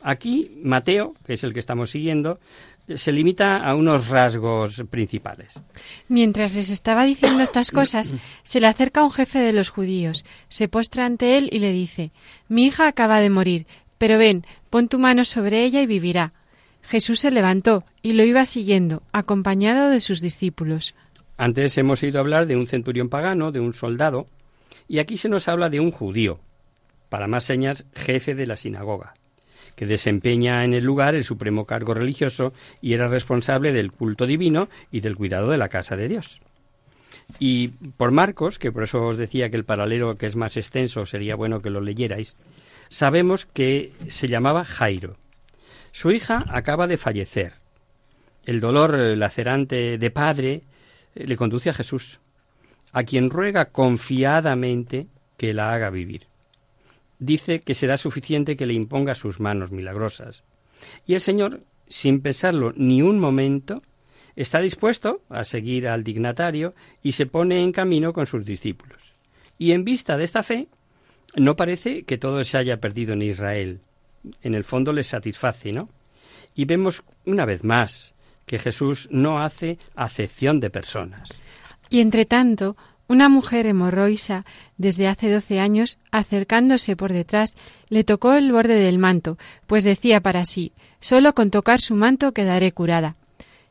[0.01, 2.39] Aquí, Mateo, que es el que estamos siguiendo,
[2.95, 5.53] se limita a unos rasgos principales.
[6.07, 8.13] Mientras les estaba diciendo estas cosas,
[8.43, 12.11] se le acerca un jefe de los judíos, se postra ante él y le dice
[12.47, 16.33] Mi hija acaba de morir, pero ven, pon tu mano sobre ella y vivirá.
[16.83, 20.95] Jesús se levantó y lo iba siguiendo, acompañado de sus discípulos.
[21.37, 24.27] Antes hemos oído hablar de un centurión pagano, de un soldado,
[24.87, 26.39] y aquí se nos habla de un judío,
[27.09, 29.15] para más señas jefe de la sinagoga,
[29.75, 34.69] que desempeña en el lugar el supremo cargo religioso y era responsable del culto divino
[34.91, 36.41] y del cuidado de la casa de Dios.
[37.39, 41.05] Y por Marcos, que por eso os decía que el paralelo que es más extenso
[41.05, 42.37] sería bueno que lo leyerais,
[42.89, 45.17] sabemos que se llamaba Jairo.
[45.93, 47.53] Su hija acaba de fallecer.
[48.45, 50.63] El dolor lacerante de padre
[51.13, 52.19] eh, le conduce a Jesús,
[52.91, 55.06] a quien ruega confiadamente
[55.38, 56.25] que la haga vivir.
[57.19, 60.43] Dice que será suficiente que le imponga sus manos milagrosas.
[61.06, 63.84] Y el Señor, sin pensarlo ni un momento,
[64.36, 69.13] está dispuesto a seguir al dignatario y se pone en camino con sus discípulos.
[69.60, 70.67] Y en vista de esta fe,
[71.36, 73.79] no parece que todo se haya perdido en Israel.
[74.41, 75.89] En el fondo les satisface, ¿no?
[76.55, 78.13] Y vemos una vez más
[78.45, 81.29] que Jesús no hace acepción de personas.
[81.89, 82.75] Y entre tanto,
[83.07, 84.45] una mujer hemorroisa,
[84.77, 87.55] desde hace doce años, acercándose por detrás,
[87.89, 92.31] le tocó el borde del manto, pues decía para sí, solo con tocar su manto
[92.31, 93.15] quedaré curada.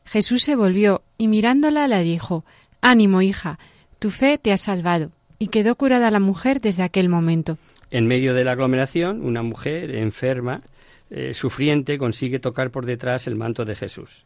[0.05, 2.45] Jesús se volvió y mirándola la dijo,
[2.81, 3.59] Ánimo, hija,
[3.99, 5.11] tu fe te ha salvado.
[5.39, 7.57] Y quedó curada la mujer desde aquel momento.
[7.93, 10.63] En medio de la aglomeración, una mujer enferma,
[11.11, 14.25] eh, sufriente, consigue tocar por detrás el manto de Jesús.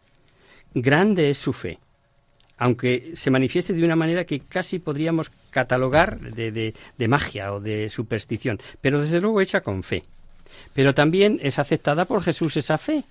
[0.74, 1.78] Grande es su fe,
[2.58, 6.74] aunque se manifieste de una manera que casi podríamos catalogar de,
[7.10, 10.04] magia o de superstición, pero desde luego hecha con fe.
[10.74, 13.04] Pero también es aceptada por Jesús esa fe,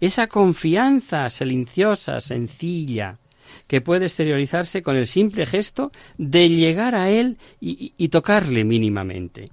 [0.00, 3.16] esa confianza silenciosa, sencilla,
[3.66, 9.48] que puede exteriorizarse con el simple gesto de llegar a Él y, tocarle mínimamente.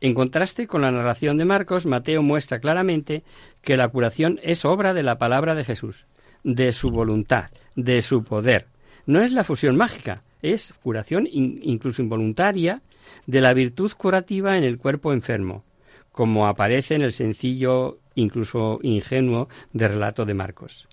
[0.00, 3.22] En contraste con la narración de Marcos, Mateo muestra claramente
[3.62, 6.06] que la curación es obra de la palabra de Jesús
[6.42, 8.66] de su voluntad, de su poder.
[9.06, 12.82] No es la fusión mágica, es curación incluso involuntaria
[13.26, 15.64] de la virtud curativa en el cuerpo enfermo,
[16.12, 20.88] como aparece en el sencillo, incluso ingenuo, de relato de Marcos.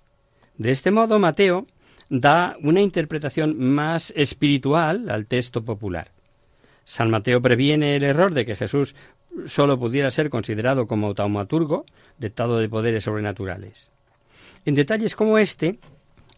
[0.58, 1.68] De este modo, Mateo
[2.10, 6.12] da una interpretación más espiritual al texto popular.
[6.88, 8.96] San Mateo previene el error de que Jesús
[9.46, 11.86] sólo pudiera ser considerado como taumaturgo,
[12.18, 13.92] dictado de poderes sobrenaturales.
[14.64, 15.80] En detalles como este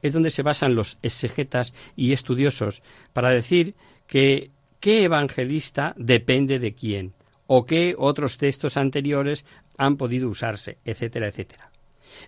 [0.01, 2.81] es donde se basan los exegetas y estudiosos
[3.13, 3.75] para decir
[4.07, 7.13] que qué evangelista depende de quién
[7.45, 9.45] o qué otros textos anteriores
[9.77, 11.69] han podido usarse, etcétera, etcétera.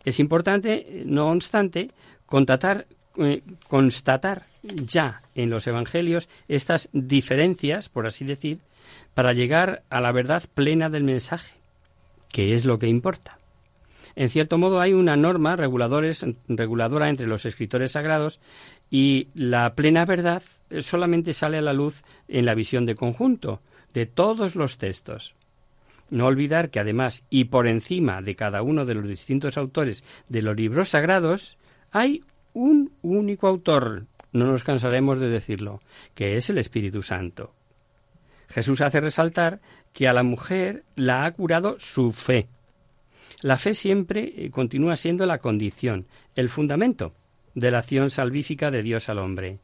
[0.05, 1.89] Es importante, no obstante,
[3.17, 8.59] eh, constatar ya en los evangelios estas diferencias, por así decir,
[9.13, 11.55] para llegar a la verdad plena del mensaje,
[12.29, 13.37] que es lo que importa.
[14.15, 18.39] En cierto modo hay una norma reguladora entre los escritores sagrados
[18.89, 20.43] y la plena verdad
[20.81, 23.61] solamente sale a la luz en la visión de conjunto
[23.93, 25.35] de todos los textos.
[26.09, 30.41] No olvidar que además y por encima de cada uno de los distintos autores de
[30.41, 31.57] los libros sagrados
[31.91, 32.21] hay
[32.53, 35.79] un único autor, no nos cansaremos de decirlo,
[36.15, 37.53] que es el Espíritu Santo.
[38.49, 39.61] Jesús hace resaltar
[39.93, 42.47] que a la mujer la ha curado su fe.
[43.41, 47.13] La fe siempre eh, continúa siendo la condición, el fundamento
[47.55, 49.59] de la acción salvífica de Dios al hombre.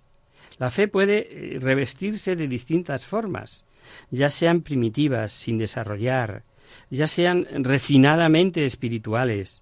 [0.58, 3.65] La fe puede eh, revestirse de distintas formas,
[4.10, 6.43] ya sean primitivas, sin desarrollar,
[6.89, 9.62] ya sean refinadamente espirituales,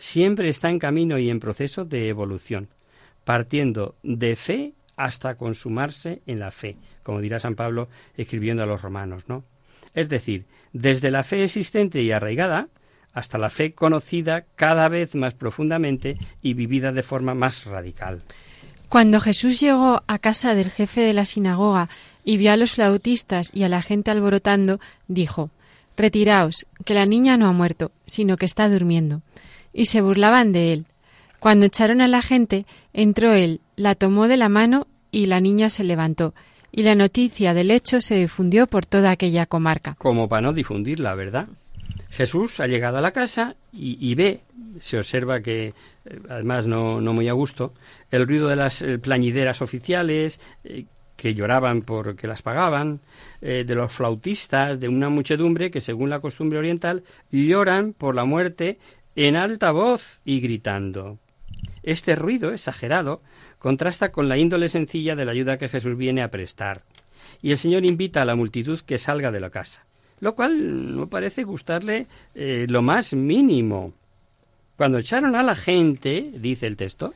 [0.00, 2.68] siempre está en camino y en proceso de evolución,
[3.24, 8.82] partiendo de fe hasta consumarse en la fe, como dirá San Pablo escribiendo a los
[8.82, 9.44] romanos, ¿no?
[9.94, 12.68] Es decir, desde la fe existente y arraigada
[13.12, 18.22] hasta la fe conocida cada vez más profundamente y vivida de forma más radical.
[18.88, 21.88] Cuando Jesús llegó a casa del jefe de la sinagoga
[22.24, 25.50] y vio a los flautistas y a la gente alborotando, dijo
[25.96, 29.22] Retiraos, que la niña no ha muerto, sino que está durmiendo.
[29.72, 30.86] Y se burlaban de él.
[31.38, 35.70] Cuando echaron a la gente, entró él, la tomó de la mano y la niña
[35.70, 36.34] se levantó,
[36.72, 39.96] y la noticia del hecho se difundió por toda aquella comarca.
[39.98, 41.48] Como para no difundirla, ¿verdad?
[42.10, 44.40] Jesús ha llegado a la casa y, ve,
[44.80, 45.72] se observa que, eh,
[46.28, 47.72] además no, muy a gusto,
[48.10, 53.00] el ruido de las eh, plañideras oficiales, eh, que lloraban porque las pagaban,
[53.42, 58.78] de los flautistas, de una muchedumbre que, según la costumbre oriental, lloran por la muerte
[59.16, 61.18] en alta voz y gritando.
[61.82, 63.22] Este ruido exagerado
[63.58, 66.82] contrasta con la índole sencilla de la ayuda que Jesús viene a prestar.
[67.42, 69.84] Y el Señor invita a la multitud que salga de la casa,
[70.20, 73.92] lo cual no parece gustarle eh, lo más mínimo.
[74.76, 77.12] Cuando echaron a la gente, dice el texto,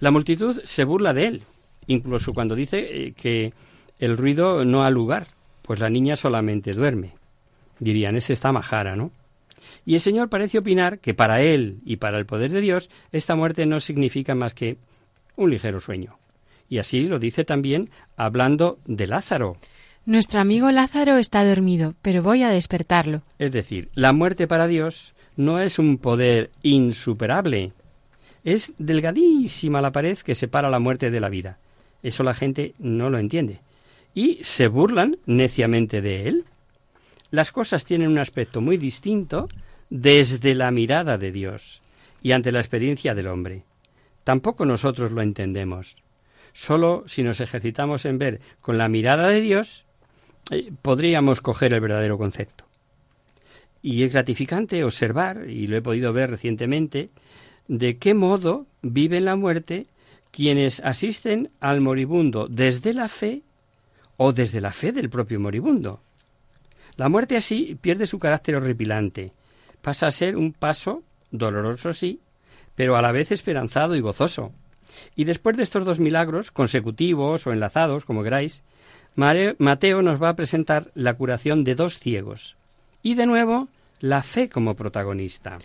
[0.00, 1.42] la multitud se burla de él,
[1.86, 3.52] incluso cuando dice eh, que
[3.98, 5.26] el ruido no ha lugar,
[5.62, 7.12] pues la niña solamente duerme.
[7.80, 9.10] Dirían, ese está majara, ¿no?
[9.84, 13.34] Y el Señor parece opinar que para él y para el poder de Dios esta
[13.36, 14.78] muerte no significa más que
[15.36, 16.18] un ligero sueño.
[16.68, 19.56] Y así lo dice también hablando de Lázaro.
[20.04, 23.22] Nuestro amigo Lázaro está dormido, pero voy a despertarlo.
[23.38, 27.72] Es decir, la muerte para Dios no es un poder insuperable.
[28.44, 31.58] Es delgadísima la pared que separa la muerte de la vida.
[32.02, 33.60] Eso la gente no lo entiende.
[34.14, 36.44] Y se burlan neciamente de él.
[37.30, 39.48] Las cosas tienen un aspecto muy distinto
[39.90, 41.80] desde la mirada de Dios
[42.22, 43.64] y ante la experiencia del hombre.
[44.24, 46.02] Tampoco nosotros lo entendemos.
[46.52, 49.84] Solo si nos ejercitamos en ver con la mirada de Dios,
[50.50, 52.64] eh, podríamos coger el verdadero concepto.
[53.80, 57.10] Y es gratificante observar, y lo he podido ver recientemente,
[57.68, 59.86] de qué modo viven la muerte
[60.30, 63.42] quienes asisten al moribundo desde la fe
[64.16, 66.00] o desde la fe del propio moribundo.
[66.96, 69.30] La muerte así pierde su carácter horripilante,
[69.82, 72.20] pasa a ser un paso doloroso sí,
[72.74, 74.52] pero a la vez esperanzado y gozoso.
[75.16, 78.62] Y después de estos dos milagros, consecutivos o enlazados, como queráis,
[79.14, 82.56] Mateo nos va a presentar la curación de dos ciegos.
[83.02, 83.68] Y de nuevo,
[84.00, 85.58] la fe como protagonista.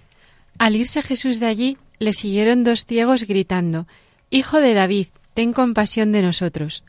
[0.57, 3.87] Al irse Jesús de allí, le siguieron dos ciegos gritando,
[4.29, 6.83] Hijo de David, ten compasión de nosotros.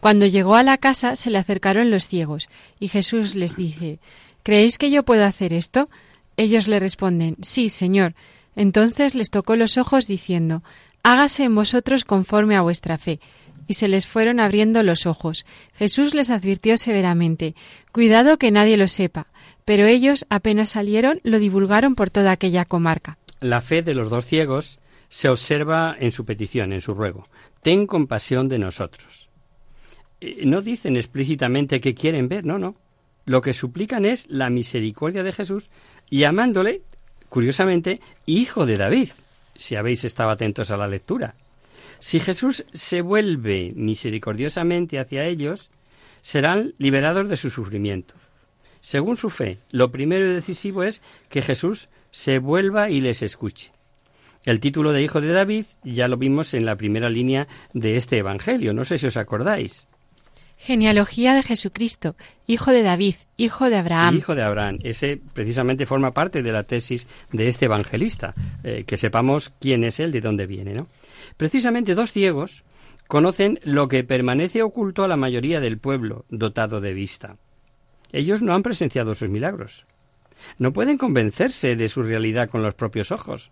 [0.00, 2.48] Cuando llegó a la casa se le acercaron los ciegos,
[2.80, 3.98] y Jesús les dice,
[4.42, 5.88] ¿Creéis que yo puedo hacer esto?
[6.36, 8.14] Ellos le responden, Sí, Señor.
[8.54, 10.62] Entonces les tocó los ojos diciendo,
[11.02, 13.20] Hágase en vosotros conforme a vuestra fe.
[13.68, 15.44] Y se les fueron abriendo los ojos.
[15.74, 17.54] Jesús les advirtió severamente,
[17.92, 19.28] Cuidado que nadie lo sepa.
[19.64, 23.18] Pero ellos, apenas salieron, lo divulgaron por toda aquella comarca.
[23.40, 24.78] La fe de los dos ciegos
[25.08, 27.24] se observa en su petición, en su ruego.
[27.62, 29.28] Ten compasión de nosotros.
[30.20, 32.76] Eh, no dicen explícitamente que quieren ver, no, no.
[33.26, 35.68] Lo que suplican es la misericordia de Jesús,
[36.10, 36.82] llamándole,
[37.28, 39.10] curiosamente, hijo de David,
[39.56, 41.34] si habéis estado atentos a la lectura.
[41.98, 45.70] Si Jesús se vuelve misericordiosamente hacia ellos,
[46.22, 48.14] serán liberados de su sufrimiento.
[48.80, 53.72] Según su fe, lo primero y decisivo es que Jesús se vuelva y les escuche.
[54.44, 58.18] El título de Hijo de David ya lo vimos en la primera línea de este
[58.18, 59.88] Evangelio, no sé si os acordáis.
[60.56, 64.16] Genealogía de Jesucristo, hijo de David, hijo de Abraham.
[64.16, 64.78] Hijo de Abraham.
[64.82, 68.34] Ese precisamente forma parte de la tesis de este evangelista,
[68.64, 70.74] eh, que sepamos quién es él, de dónde viene.
[70.74, 70.86] ¿no?
[71.36, 72.64] Precisamente dos ciegos
[73.06, 77.36] conocen lo que permanece oculto a la mayoría del pueblo dotado de vista.
[78.12, 79.86] Ellos no han presenciado sus milagros.
[80.58, 83.50] No pueden convencerse de su realidad con los propios ojos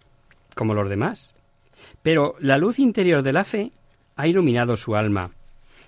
[0.55, 1.35] como los demás.
[2.03, 3.73] Pero la luz interior de la fe
[4.17, 5.31] ha iluminado su alma.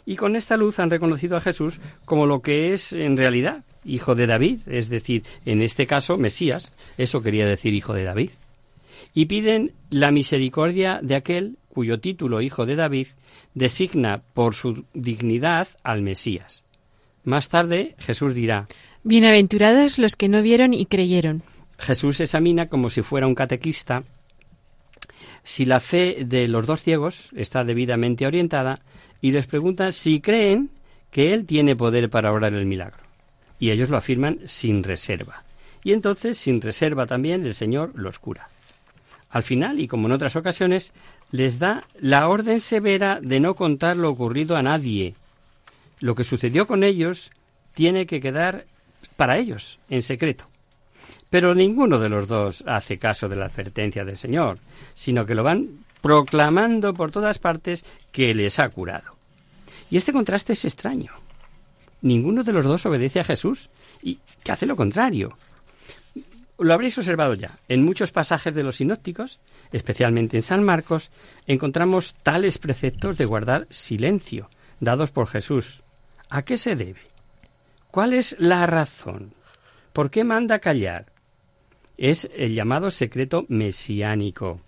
[0.07, 4.15] Y con esta luz han reconocido a Jesús como lo que es en realidad, hijo
[4.15, 8.31] de David, es decir, en este caso, Mesías, eso quería decir hijo de David.
[9.13, 13.09] Y piden la misericordia de aquel cuyo título hijo de David
[13.55, 16.65] designa por su dignidad al Mesías.
[17.25, 18.67] Más tarde Jesús dirá,
[19.03, 21.43] Bienaventurados los que no vieron y creyeron.
[21.79, 24.05] Jesús examina como si fuera un catequista
[25.47, 28.81] si la fe de los dos ciegos está debidamente orientada
[29.21, 30.71] y les pregunta si creen
[31.11, 33.03] que Él tiene poder para obrar el milagro.
[33.59, 35.45] Y ellos lo afirman sin reserva.
[35.83, 38.49] Y entonces, sin reserva también, el Señor los cura.
[39.31, 40.93] Al final, y como en otras ocasiones,
[41.31, 45.15] les da la orden severa de no contar lo ocurrido a nadie.
[46.01, 47.31] Lo que sucedió con ellos
[47.75, 48.65] tiene que quedar
[49.17, 50.47] para ellos, en secreto.
[51.31, 54.59] Pero ninguno de los dos hace caso de la advertencia del Señor,
[54.95, 55.69] sino que lo van
[56.07, 59.17] proclamando por todas partes que les ha curado.
[59.91, 61.11] Y este contraste es extraño.
[62.01, 63.71] Ninguno de los dos obedece a Jesús
[64.05, 65.37] y que hace lo contrario.
[66.59, 67.59] Lo habréis observado ya.
[67.69, 69.41] En muchos pasajes de los sinópticos,
[69.73, 71.11] especialmente en San Marcos,
[71.49, 74.49] encontramos tales preceptos de guardar silencio,
[74.79, 75.83] dados por Jesús.
[76.31, 77.01] ¿A qué se debe?
[77.91, 79.35] ¿Cuál es la razón?
[79.93, 81.07] ¿Por qué manda callar?
[81.97, 84.61] es el llamado secreto mesiánico.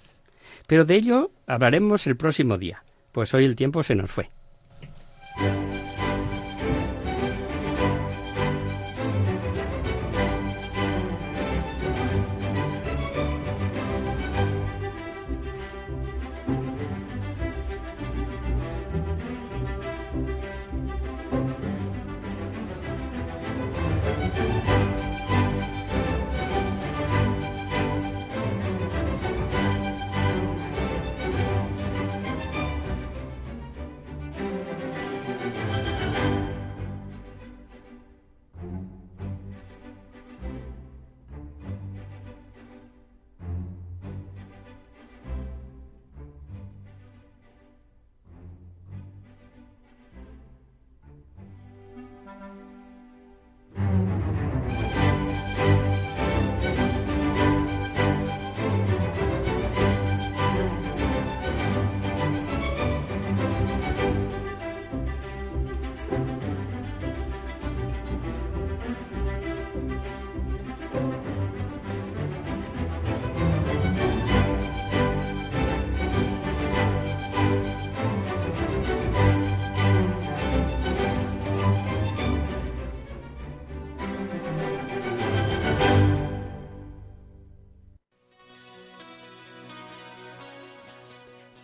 [0.69, 4.29] Pero de ello hablaremos el próximo día, pues hoy el tiempo se nos fue.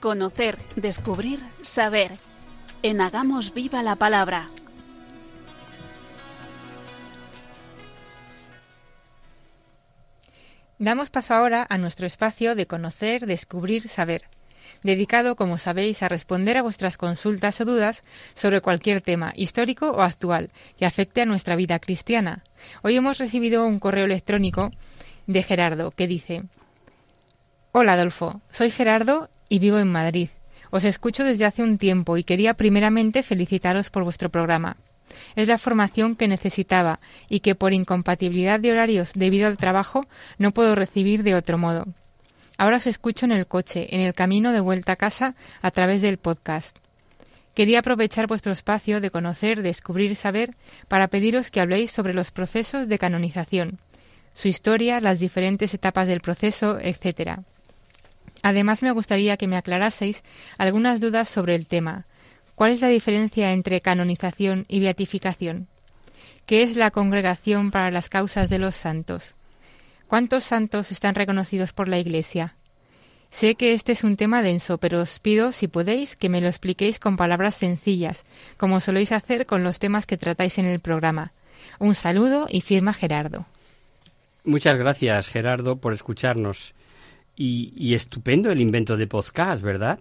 [0.04, 2.18] Conocer, descubrir, saber.
[2.82, 4.50] En Hagamos Viva la Palabra.
[10.78, 14.24] Damos paso ahora a nuestro espacio de conocer, descubrir, saber,
[14.82, 20.02] dedicado, como sabéis, a responder a vuestras consultas o dudas sobre cualquier tema histórico o
[20.02, 22.44] actual que afecte a nuestra vida cristiana.
[22.82, 24.70] Hoy hemos recibido un correo electrónico
[25.26, 26.42] de Gerardo que dice
[27.72, 30.28] Hola Adolfo, soy Gerardo y vivo en Madrid.
[30.70, 34.76] Os escucho desde hace un tiempo y quería primeramente felicitaros por vuestro programa.
[35.36, 40.06] Es la formación que necesitaba y que por incompatibilidad de horarios debido al trabajo
[40.38, 41.84] no puedo recibir de otro modo.
[42.56, 46.02] Ahora os escucho en el coche, en el camino de vuelta a casa a través
[46.02, 46.76] del podcast.
[47.54, 50.56] Quería aprovechar vuestro espacio de conocer, descubrir, saber
[50.88, 53.78] para pediros que habléis sobre los procesos de canonización,
[54.34, 57.40] su historia, las diferentes etapas del proceso, etc.
[58.44, 60.22] Además, me gustaría que me aclaraseis
[60.58, 62.06] algunas dudas sobre el tema.
[62.54, 65.66] ¿Cuál es la diferencia entre canonización y beatificación?
[66.46, 69.34] ¿qué es la Congregación para las Causas de los Santos?
[70.06, 72.54] ¿Cuántos santos están reconocidos por la Iglesia?
[73.30, 76.46] Sé que este es un tema denso, pero os pido, si podéis, que me lo
[76.46, 78.24] expliquéis con palabras sencillas,
[78.56, 81.32] como soléis hacer con los temas que tratáis en el programa.
[81.80, 83.46] Un saludo y firma Gerardo.
[84.44, 86.74] Muchas gracias, Gerardo, por escucharnos.
[87.36, 89.98] Y, estupendo el invento de podcast, ¿verdad?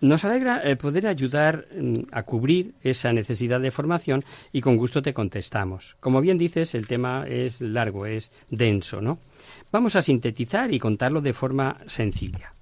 [0.00, 4.22] Nos alegra eh, poder ayudar mm, a cubrir esa necesidad de formación
[4.52, 5.96] y con gusto te contestamos.
[6.00, 9.18] Como bien dices, el tema es largo, es denso, ¿no?
[9.72, 12.52] Vamos a sintetizar y contarlo de forma sencilla.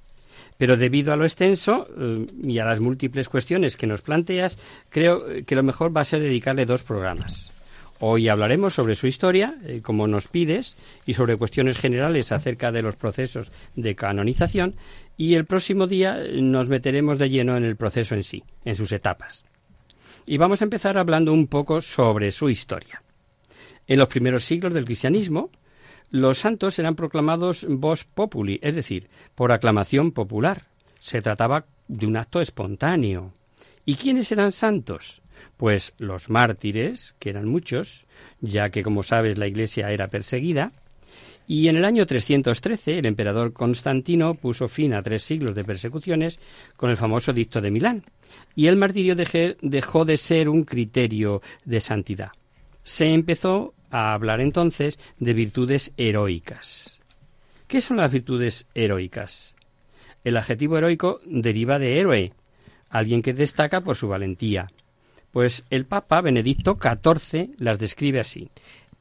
[0.56, 4.56] Pero debido a lo extenso eh, y a las múltiples cuestiones que nos planteas,
[4.88, 7.52] creo que lo mejor va a ser dedicarle dos programas.
[7.98, 10.76] Hoy hablaremos sobre su historia, eh, como nos pides,
[11.06, 14.74] y sobre cuestiones generales acerca de los procesos de canonización,
[15.16, 18.92] y el próximo día nos meteremos de lleno en el proceso en sí, en sus
[18.92, 19.46] etapas.
[20.26, 23.02] Y vamos a empezar hablando un poco sobre su historia.
[23.86, 25.50] En los primeros siglos del cristianismo,
[26.10, 30.64] los santos eran proclamados vos populi, es decir, por aclamación popular.
[30.98, 33.32] Se trataba de un acto espontáneo.
[33.84, 35.22] ¿Y quiénes eran santos?
[35.56, 38.06] Pues los mártires, que eran muchos,
[38.40, 40.72] ya que como sabes la Iglesia era perseguida,
[41.48, 46.40] y en el año 313 el emperador Constantino puso fin a tres siglos de persecuciones
[46.76, 48.04] con el famoso Dicto de Milán,
[48.54, 52.32] y el martirio dejó de ser un criterio de santidad.
[52.82, 57.00] Se empezó a hablar entonces de virtudes heroicas.
[57.66, 59.56] ¿Qué son las virtudes heroicas?
[60.24, 62.32] El adjetivo heroico deriva de héroe,
[62.90, 64.66] alguien que destaca por su valentía.
[65.36, 68.48] Pues el Papa Benedicto XIV las describe así.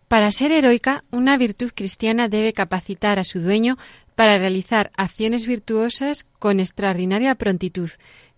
[0.10, 3.78] Para ser heroica, una virtud cristiana debe capacitar a su dueño
[4.16, 7.90] para realizar acciones virtuosas con extraordinaria prontitud,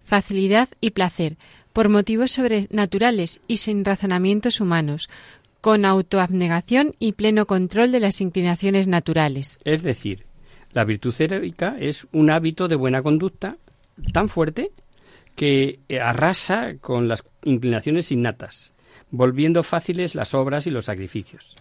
[0.04, 1.38] facilidad y placer,
[1.74, 5.10] por motivos sobrenaturales y sin razonamientos humanos,
[5.60, 9.58] con autoabnegación y pleno control de las inclinaciones naturales.
[9.64, 10.28] Es decir,
[10.72, 13.58] la virtud heroica es un hábito de buena conducta
[14.14, 14.72] tan fuerte
[15.38, 18.74] que arrasa con las inclinaciones innatas,
[19.12, 21.56] volviendo fáciles las obras y los sacrificios.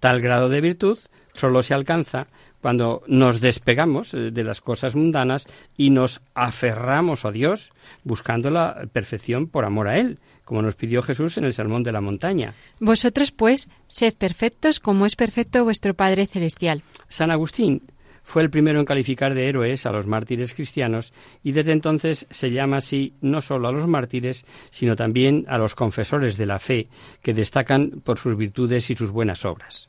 [0.00, 0.98] Tal grado de virtud
[1.34, 2.26] solo se alcanza
[2.60, 7.70] cuando nos despegamos eh, de las cosas mundanas y nos aferramos a Dios
[8.02, 11.92] buscando la perfección por amor a Él, como nos pidió Jesús en el Sermón de
[11.92, 12.54] la Montaña.
[12.80, 16.82] Vosotros, pues, sed perfectos como es perfecto vuestro Padre Celestial.
[17.08, 17.82] San Agustín
[18.28, 22.50] fue el primero en calificar de héroes a los mártires cristianos y desde entonces se
[22.50, 26.88] llama así no solo a los mártires, sino también a los confesores de la fe,
[27.22, 29.88] que destacan por sus virtudes y sus buenas obras.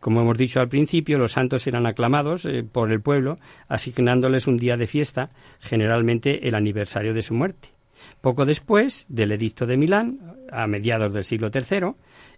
[0.00, 4.56] Como hemos dicho al principio, los santos eran aclamados eh, por el pueblo, asignándoles un
[4.56, 5.28] día de fiesta,
[5.60, 7.68] generalmente el aniversario de su muerte.
[8.22, 10.20] Poco después del Edicto de Milán,
[10.50, 11.92] a mediados del siglo III,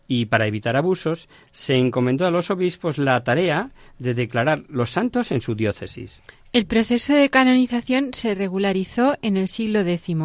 [0.09, 5.33] y para evitar abusos, se encomendó a los obispos la tarea de declarar los santos
[5.33, 6.21] en su diócesis.
[6.57, 10.17] El proceso de canonización se regularizó en el siglo X,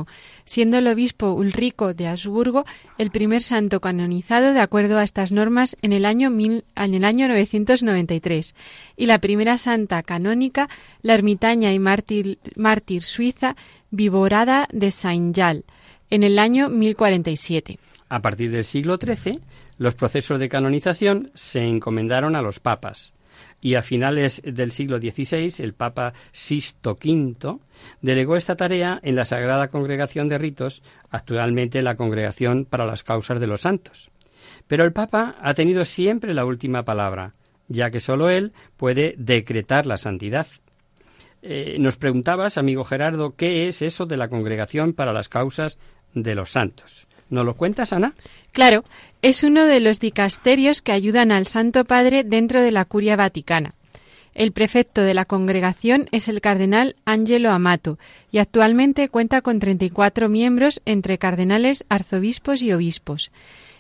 [0.46, 2.64] siendo el obispo Ulrico de Habsburgo
[2.98, 7.04] el primer santo canonizado de acuerdo a estas normas en el año, mil, en el
[7.04, 8.56] año 993,
[8.96, 10.70] y la primera santa canónica,
[11.02, 13.58] la ermitaña y mártir, mártir suiza
[13.90, 15.66] Viborada de Saint-Gall,
[16.10, 17.78] en el año 1047.
[18.08, 19.42] A partir del siglo XIII,
[19.82, 23.16] los procesos de canonización se encomendaron a los papas
[23.62, 27.58] y a finales del siglo XVI el Papa Sisto V
[28.00, 33.40] delegó esta tarea en la Sagrada Congregación de Ritos, actualmente la Congregación para las Causas
[33.40, 34.12] de los Santos.
[34.68, 37.34] Pero el Papa ha tenido siempre la última palabra,
[37.68, 40.46] ya que sólo él puede decretar la santidad.
[41.42, 45.80] Eh, nos preguntabas, amigo Gerardo, ¿qué es eso de la Congregación para las Causas
[46.14, 47.08] de los Santos?
[47.32, 48.14] ¿Nos lo cuentas, Ana?
[48.52, 48.84] Claro,
[49.22, 53.74] es uno de los dicasterios que ayudan al Santo Padre dentro de la Curia Vaticana.
[54.34, 58.00] El prefecto de la congregación es el cardenal Angelo Amato
[58.32, 63.32] y actualmente cuenta con 34 miembros entre cardenales, arzobispos y obispos.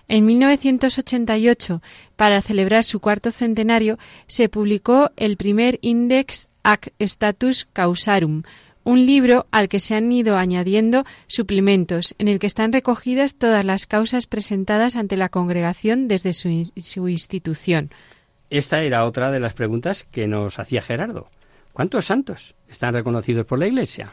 [0.07, 1.81] En 1988,
[2.17, 3.97] para celebrar su cuarto centenario,
[4.27, 8.43] se publicó el primer Index Ac Status Causarum,
[8.83, 13.65] un libro al que se han ido añadiendo suplementos, en el que están recogidas todas
[13.65, 17.91] las causas presentadas ante la congregación desde su, institución.
[18.49, 21.29] Esta era otra de las preguntas que nos hacía Gerardo.
[21.73, 24.11] ¿Cuántos santos están reconocidos por la Iglesia?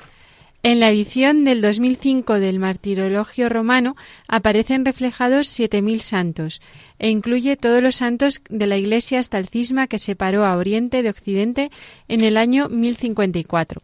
[0.64, 3.96] En la edición del 2005 del Martirologio Romano
[4.26, 6.60] aparecen reflejados 7.000 santos
[6.98, 11.02] e incluye todos los santos de la Iglesia hasta el cisma que separó a Oriente
[11.02, 11.70] de Occidente
[12.08, 13.82] en el año 1054.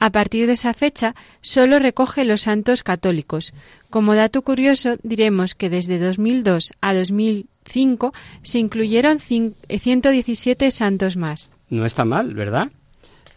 [0.00, 3.52] A partir de esa fecha, solo recoge los santos católicos.
[3.90, 11.50] Como dato curioso, diremos que desde 2002 a 2005 se incluyeron 117 santos más.
[11.68, 12.70] No está mal, ¿verdad?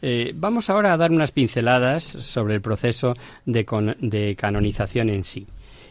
[0.02, 5.46] Eh, vamos ahora a dar unas pinceladas sobre el proceso de, canonización en sí.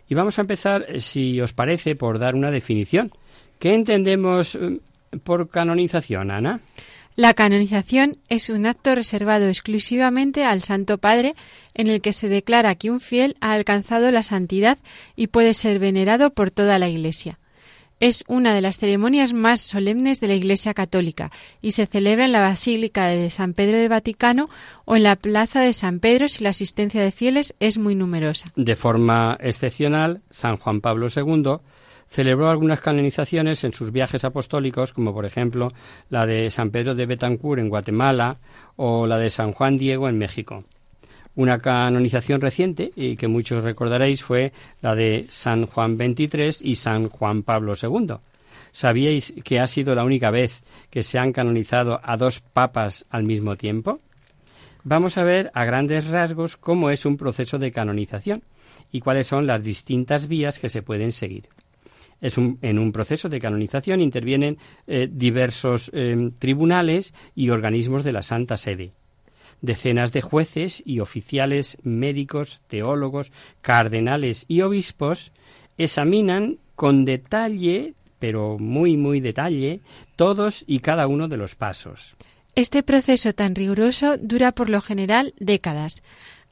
[0.08, 3.12] Y vamos a empezar, eh, si os parece, por dar una definición.
[3.58, 4.80] ¿Qué entendemos eh,
[5.22, 6.60] por canonización, Ana?
[7.20, 11.34] La canonización es un acto reservado exclusivamente al Santo Padre
[11.74, 14.78] en el que se declara que un fiel ha alcanzado la santidad
[15.16, 17.38] y puede ser venerado por toda la Iglesia.
[18.00, 22.32] Es una de las ceremonias más solemnes de la Iglesia Católica y se celebra en
[22.32, 24.48] la Basílica de San Pedro del Vaticano
[24.86, 28.46] o en la Plaza de San Pedro si la asistencia de fieles es muy numerosa.
[28.56, 31.58] De forma excepcional, San Juan Pablo II
[32.10, 35.72] celebró algunas canonizaciones en sus viajes apostólicos, como por ejemplo
[36.10, 38.38] la de San Pedro de Betancourt en Guatemala
[38.76, 40.58] o la de San Juan Diego en México.
[41.36, 44.52] Una canonización reciente, y que muchos recordaréis, fue
[44.82, 48.16] la de San Juan XXIII y San Juan Pablo II.
[48.72, 53.22] ¿Sabíais que ha sido la única vez que se han canonizado a dos papas al
[53.22, 54.00] mismo tiempo?
[54.82, 58.42] Vamos a ver a grandes rasgos cómo es un proceso de canonización
[58.90, 61.48] y cuáles son las distintas vías que se pueden seguir.
[62.20, 68.22] Es en un proceso de canonización intervienen eh, diversos eh, tribunales y organismos de la
[68.22, 68.92] Santa Sede
[69.62, 75.32] decenas de jueces y oficiales médicos, teólogos, cardenales y obispos
[75.78, 79.80] examinan con detalle, pero muy, muy detalle,
[80.16, 82.16] todos y cada uno de los pasos.
[82.54, 86.02] Este proceso tan riguroso dura por lo general décadas.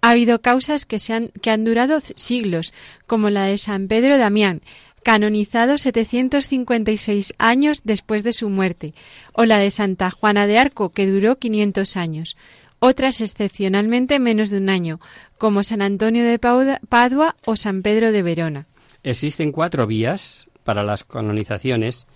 [0.00, 2.72] Ha habido causas que, se han, que han durado siglos,
[3.06, 4.62] como la de San Pedro Damián,
[5.02, 8.94] canonizado 756 años después de su muerte,
[9.32, 12.36] o la de Santa Juana de Arco, que duró 500 años,
[12.78, 15.00] otras excepcionalmente menos de un año,
[15.36, 18.66] como San Antonio de Padua o San Pedro de Verona.
[19.02, 22.06] Existen cuatro vías para las canonizaciones,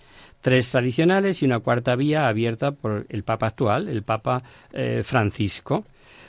[0.41, 5.85] tres tradicionales y una cuarta vía abierta por el Papa actual, el Papa eh, Francisco.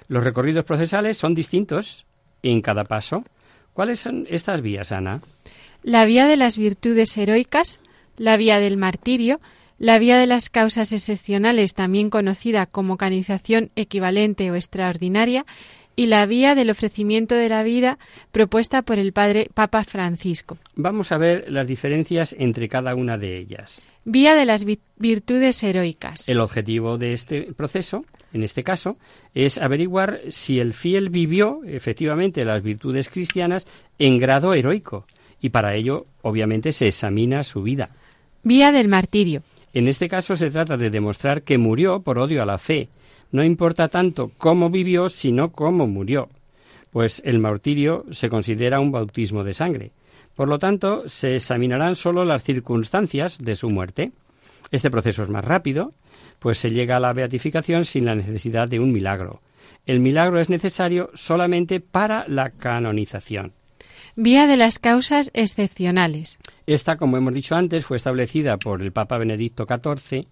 [0.08, 2.06] Los recorridos procesales son distintos
[2.42, 3.24] en cada paso.
[3.72, 5.20] ¿Cuáles son estas vías, Ana?
[5.84, 7.78] La vía de las virtudes heroicas,
[8.16, 9.38] la vía del martirio,
[9.78, 15.44] la vía de las causas excepcionales, también conocida como canonización equivalente o extraordinaria,
[15.94, 17.98] y la vía del ofrecimiento de la vida
[18.32, 20.56] propuesta por el padre Papa Francisco.
[20.74, 23.86] Vamos a ver las diferencias entre cada una de ellas.
[24.06, 24.64] Vía de las
[24.96, 26.30] virtudes heroicas.
[26.30, 28.96] El objetivo de este proceso, en este caso,
[29.34, 33.66] es averiguar si el fiel vivió efectivamente las virtudes cristianas
[33.98, 35.06] en grado heroico,
[35.44, 37.90] y para ello, obviamente, se examina su vida.
[38.44, 39.42] Vía del martirio.
[39.74, 42.88] En este caso se trata de demostrar que murió por odio a la fe.
[43.30, 46.30] No importa tanto cómo vivió, sino cómo murió,
[46.92, 49.90] pues el martirio se considera un bautismo de sangre.
[50.34, 54.12] Por lo tanto, se examinarán solo las circunstancias de su muerte.
[54.70, 55.92] Este proceso es más rápido,
[56.38, 59.42] pues se llega a la beatificación sin la necesidad de un milagro.
[59.84, 63.52] El milagro es necesario solamente para la canonización.
[64.16, 66.38] Vía de las causas excepcionales.
[66.68, 70.28] Esta, como hemos dicho antes, fue establecida por el Papa Benedicto XIV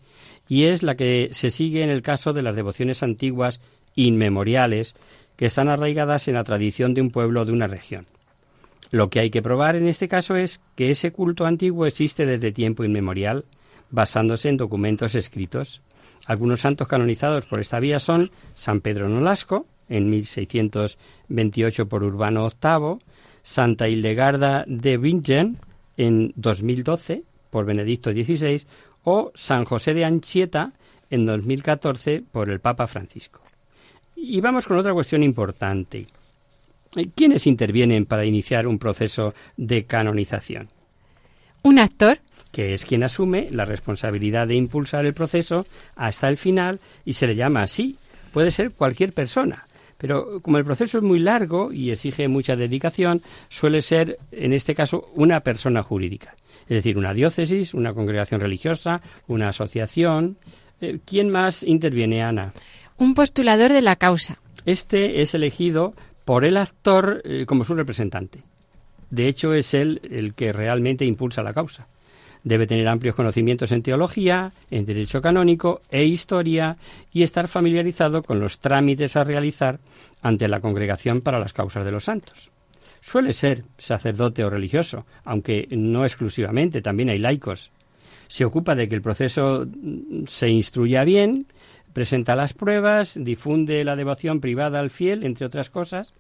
[0.49, 3.61] y es la que se sigue en el caso de las devociones antiguas
[3.97, 4.95] inmemoriales
[5.35, 8.07] que están arraigadas en la tradición de un pueblo o de una región.
[8.93, 12.53] Lo que hay que probar en este caso es que ese culto antiguo existe desde
[12.53, 13.47] tiempo inmemorial,
[13.91, 15.83] basándose en documentos escritos.
[16.27, 22.99] Algunos santos canonizados por esta vía son San Pedro Nolasco, en 1628 por Urbano VIII,
[23.43, 25.59] Santa Hildegarda de Bingen
[25.97, 28.63] en 2012 por Benedicto XVI
[29.05, 30.73] o San José de Anchieta
[31.11, 33.43] en 2014 por el Papa Francisco.
[34.17, 36.07] Y vamos con otra cuestión importante.
[37.15, 40.69] ¿Quiénes intervienen para iniciar un proceso de canonización?
[41.63, 42.19] Un actor.
[42.51, 45.67] Que es quien asume la responsabilidad de impulsar el proceso
[45.97, 47.97] hasta el final y se le llama así.
[48.31, 49.67] Puede ser cualquier persona,
[50.03, 54.75] pero como el proceso es muy largo y exige mucha dedicación, suele ser, en este
[54.75, 56.35] caso, una persona jurídica.
[56.63, 60.39] Es decir, una diócesis, una congregación religiosa, una asociación.
[60.81, 62.53] Eh, ¿Quién más interviene, Ana?
[62.97, 64.41] Un postulador de la causa.
[64.67, 65.95] Este es elegido
[66.25, 68.43] por el actor eh, como su representante.
[69.09, 71.87] De hecho, es él el que realmente impulsa la causa.
[72.45, 76.77] Debe tener amplios conocimientos en teología, en derecho canónico e historia
[77.13, 79.79] y estar familiarizado con los trámites a realizar
[80.23, 82.51] ante la Congregación para las Causas de los Santos.
[83.01, 87.71] Suele ser sacerdote o religioso, aunque no exclusivamente, también hay laicos.
[88.29, 89.67] Se ocupa de que el proceso
[90.27, 91.47] se instruya bien,
[91.93, 96.15] presenta las pruebas, difunde la devoción privada al fiel, entre otras cosas,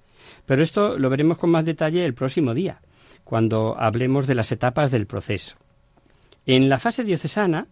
[0.44, 2.80] pero esto lo veremos con más detalle el próximo día,
[3.24, 5.56] cuando hablemos de las etapas del proceso.
[6.46, 7.66] En la fase diocesana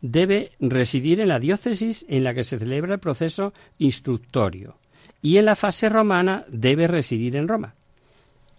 [0.00, 4.76] debe residir en la diócesis en la que se celebra el proceso instructorio
[5.22, 7.74] y en la fase romana debe residir en Roma.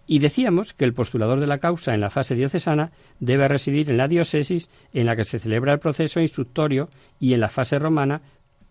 [0.06, 3.96] Y decíamos que el postulador de la causa en la fase diocesana debe residir en
[3.96, 6.88] la diócesis en la que se celebra el proceso instructorio
[7.20, 8.20] y en la fase romana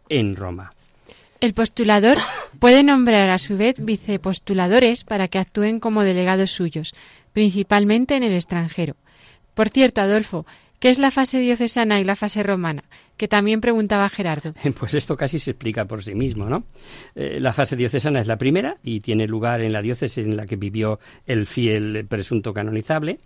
[0.10, 0.72] en Roma.
[1.40, 2.18] El postulador
[2.60, 6.94] puede nombrar a su vez vicepostuladores para que actúen como delegados suyos,
[7.34, 8.96] principalmente en el extranjero.
[9.54, 10.46] Por cierto, Adolfo,
[10.84, 12.84] ¿qué es la fase diocesana y la fase romana?
[13.16, 14.54] Que también preguntaba Gerardo.
[14.78, 16.66] Pues esto casi se explica por sí mismo, ¿no?
[17.16, 20.46] Eh, la fase diocesana es la primera y tiene lugar en la diócesis en la
[20.46, 23.20] que vivió el fiel presunto canonizable.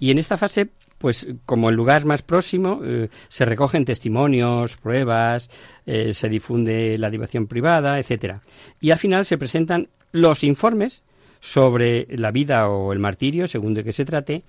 [0.00, 5.50] Y en esta fase pues como el lugar más próximo eh, se recogen testimonios, pruebas,
[5.84, 8.40] eh, se difunde la devoción privada, etcétera.
[8.80, 11.04] Y al final se presentan los informes
[11.40, 14.42] sobre la vida o el martirio, según de qué se trate,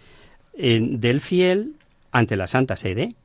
[0.56, 1.79] del fiel
[2.12, 3.16] ante la Santa Sede.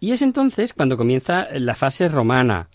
[0.00, 2.68] Y es entonces cuando comienza la fase romana,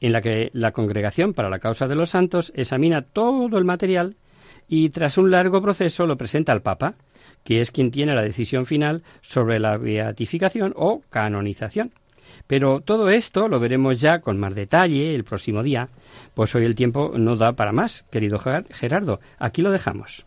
[0.00, 4.16] en la que la Congregación para la Causa de los Santos examina todo el material
[4.68, 6.94] y tras un largo proceso lo presenta al Papa,
[7.42, 11.92] que es quien tiene la decisión final sobre la beatificación o canonización.
[12.46, 15.88] Pero todo esto lo veremos ya con más detalle el próximo día,
[16.34, 19.20] pues hoy el tiempo no da para más, querido Gerardo.
[19.38, 20.26] Aquí lo dejamos.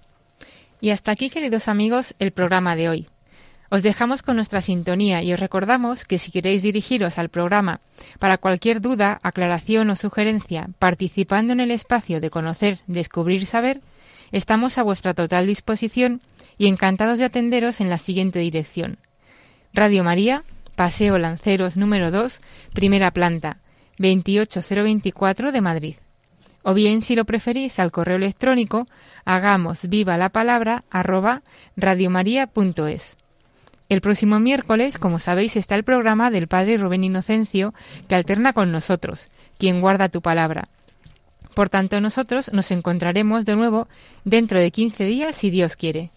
[0.80, 3.08] Y hasta aquí, queridos amigos, el programa de hoy.
[3.70, 7.82] Os dejamos con nuestra sintonía y os recordamos que si queréis dirigiros al programa
[8.20, 13.82] para cualquier duda, aclaración o sugerencia, participando en el espacio de conocer, descubrir, saber,
[14.32, 16.22] estamos a vuestra total disposición
[16.58, 19.00] y encantados de atenderos en la siguiente dirección.
[19.74, 20.44] Radio María,
[20.76, 22.40] Paseo Lanceros número 2,
[22.74, 23.58] primera planta,
[23.98, 25.96] 28024 de Madrid.
[26.64, 28.88] O bien, si lo preferís, al correo electrónico
[29.26, 31.42] hagamos viva la palabra arroba
[31.76, 33.17] radiomaria.es.
[33.90, 37.74] El próximo miércoles, como sabéis, está el programa del Padre Rubén Inocencio
[38.08, 40.68] que alterna con nosotros, quien guarda tu palabra.
[41.54, 43.88] Por tanto, nosotros nos encontraremos de nuevo
[44.26, 46.12] dentro de 15 días, si Dios quiere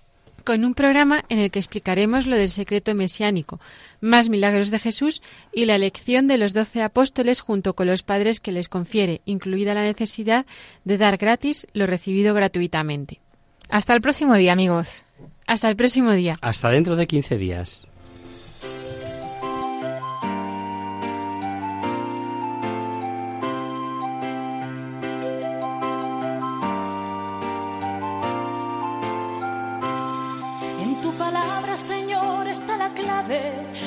[0.44, 3.60] con un programa en el que explicaremos lo del secreto mesiánico,
[4.00, 8.40] más milagros de Jesús y la elección de los doce apóstoles junto con los padres
[8.40, 10.46] que les confiere, incluida la necesidad
[10.84, 13.20] de dar gratis lo recibido gratuitamente.
[13.68, 15.02] Hasta el próximo día, amigos.
[15.50, 16.36] Hasta el próximo día.
[16.42, 17.88] Hasta dentro de 15 días.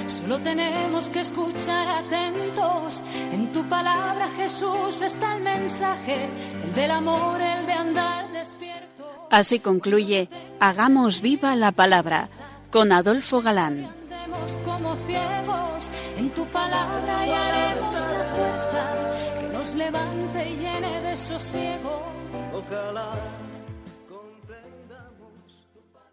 [0.08, 3.04] Solo tenemos que escuchar atentos.
[3.32, 6.28] En tu palabra, Jesús, está el mensaje,
[6.66, 8.93] el del amor, el de andar despierto.
[9.34, 10.30] Así concluye
[10.60, 12.30] Hagamos viva la palabra
[12.70, 13.90] con Adolfo Galán.
[14.64, 18.84] como ciegos, en tu palabra y haremos la fuerza
[19.40, 22.04] que nos levante y llene de sosiego.
[22.54, 23.10] Ojalá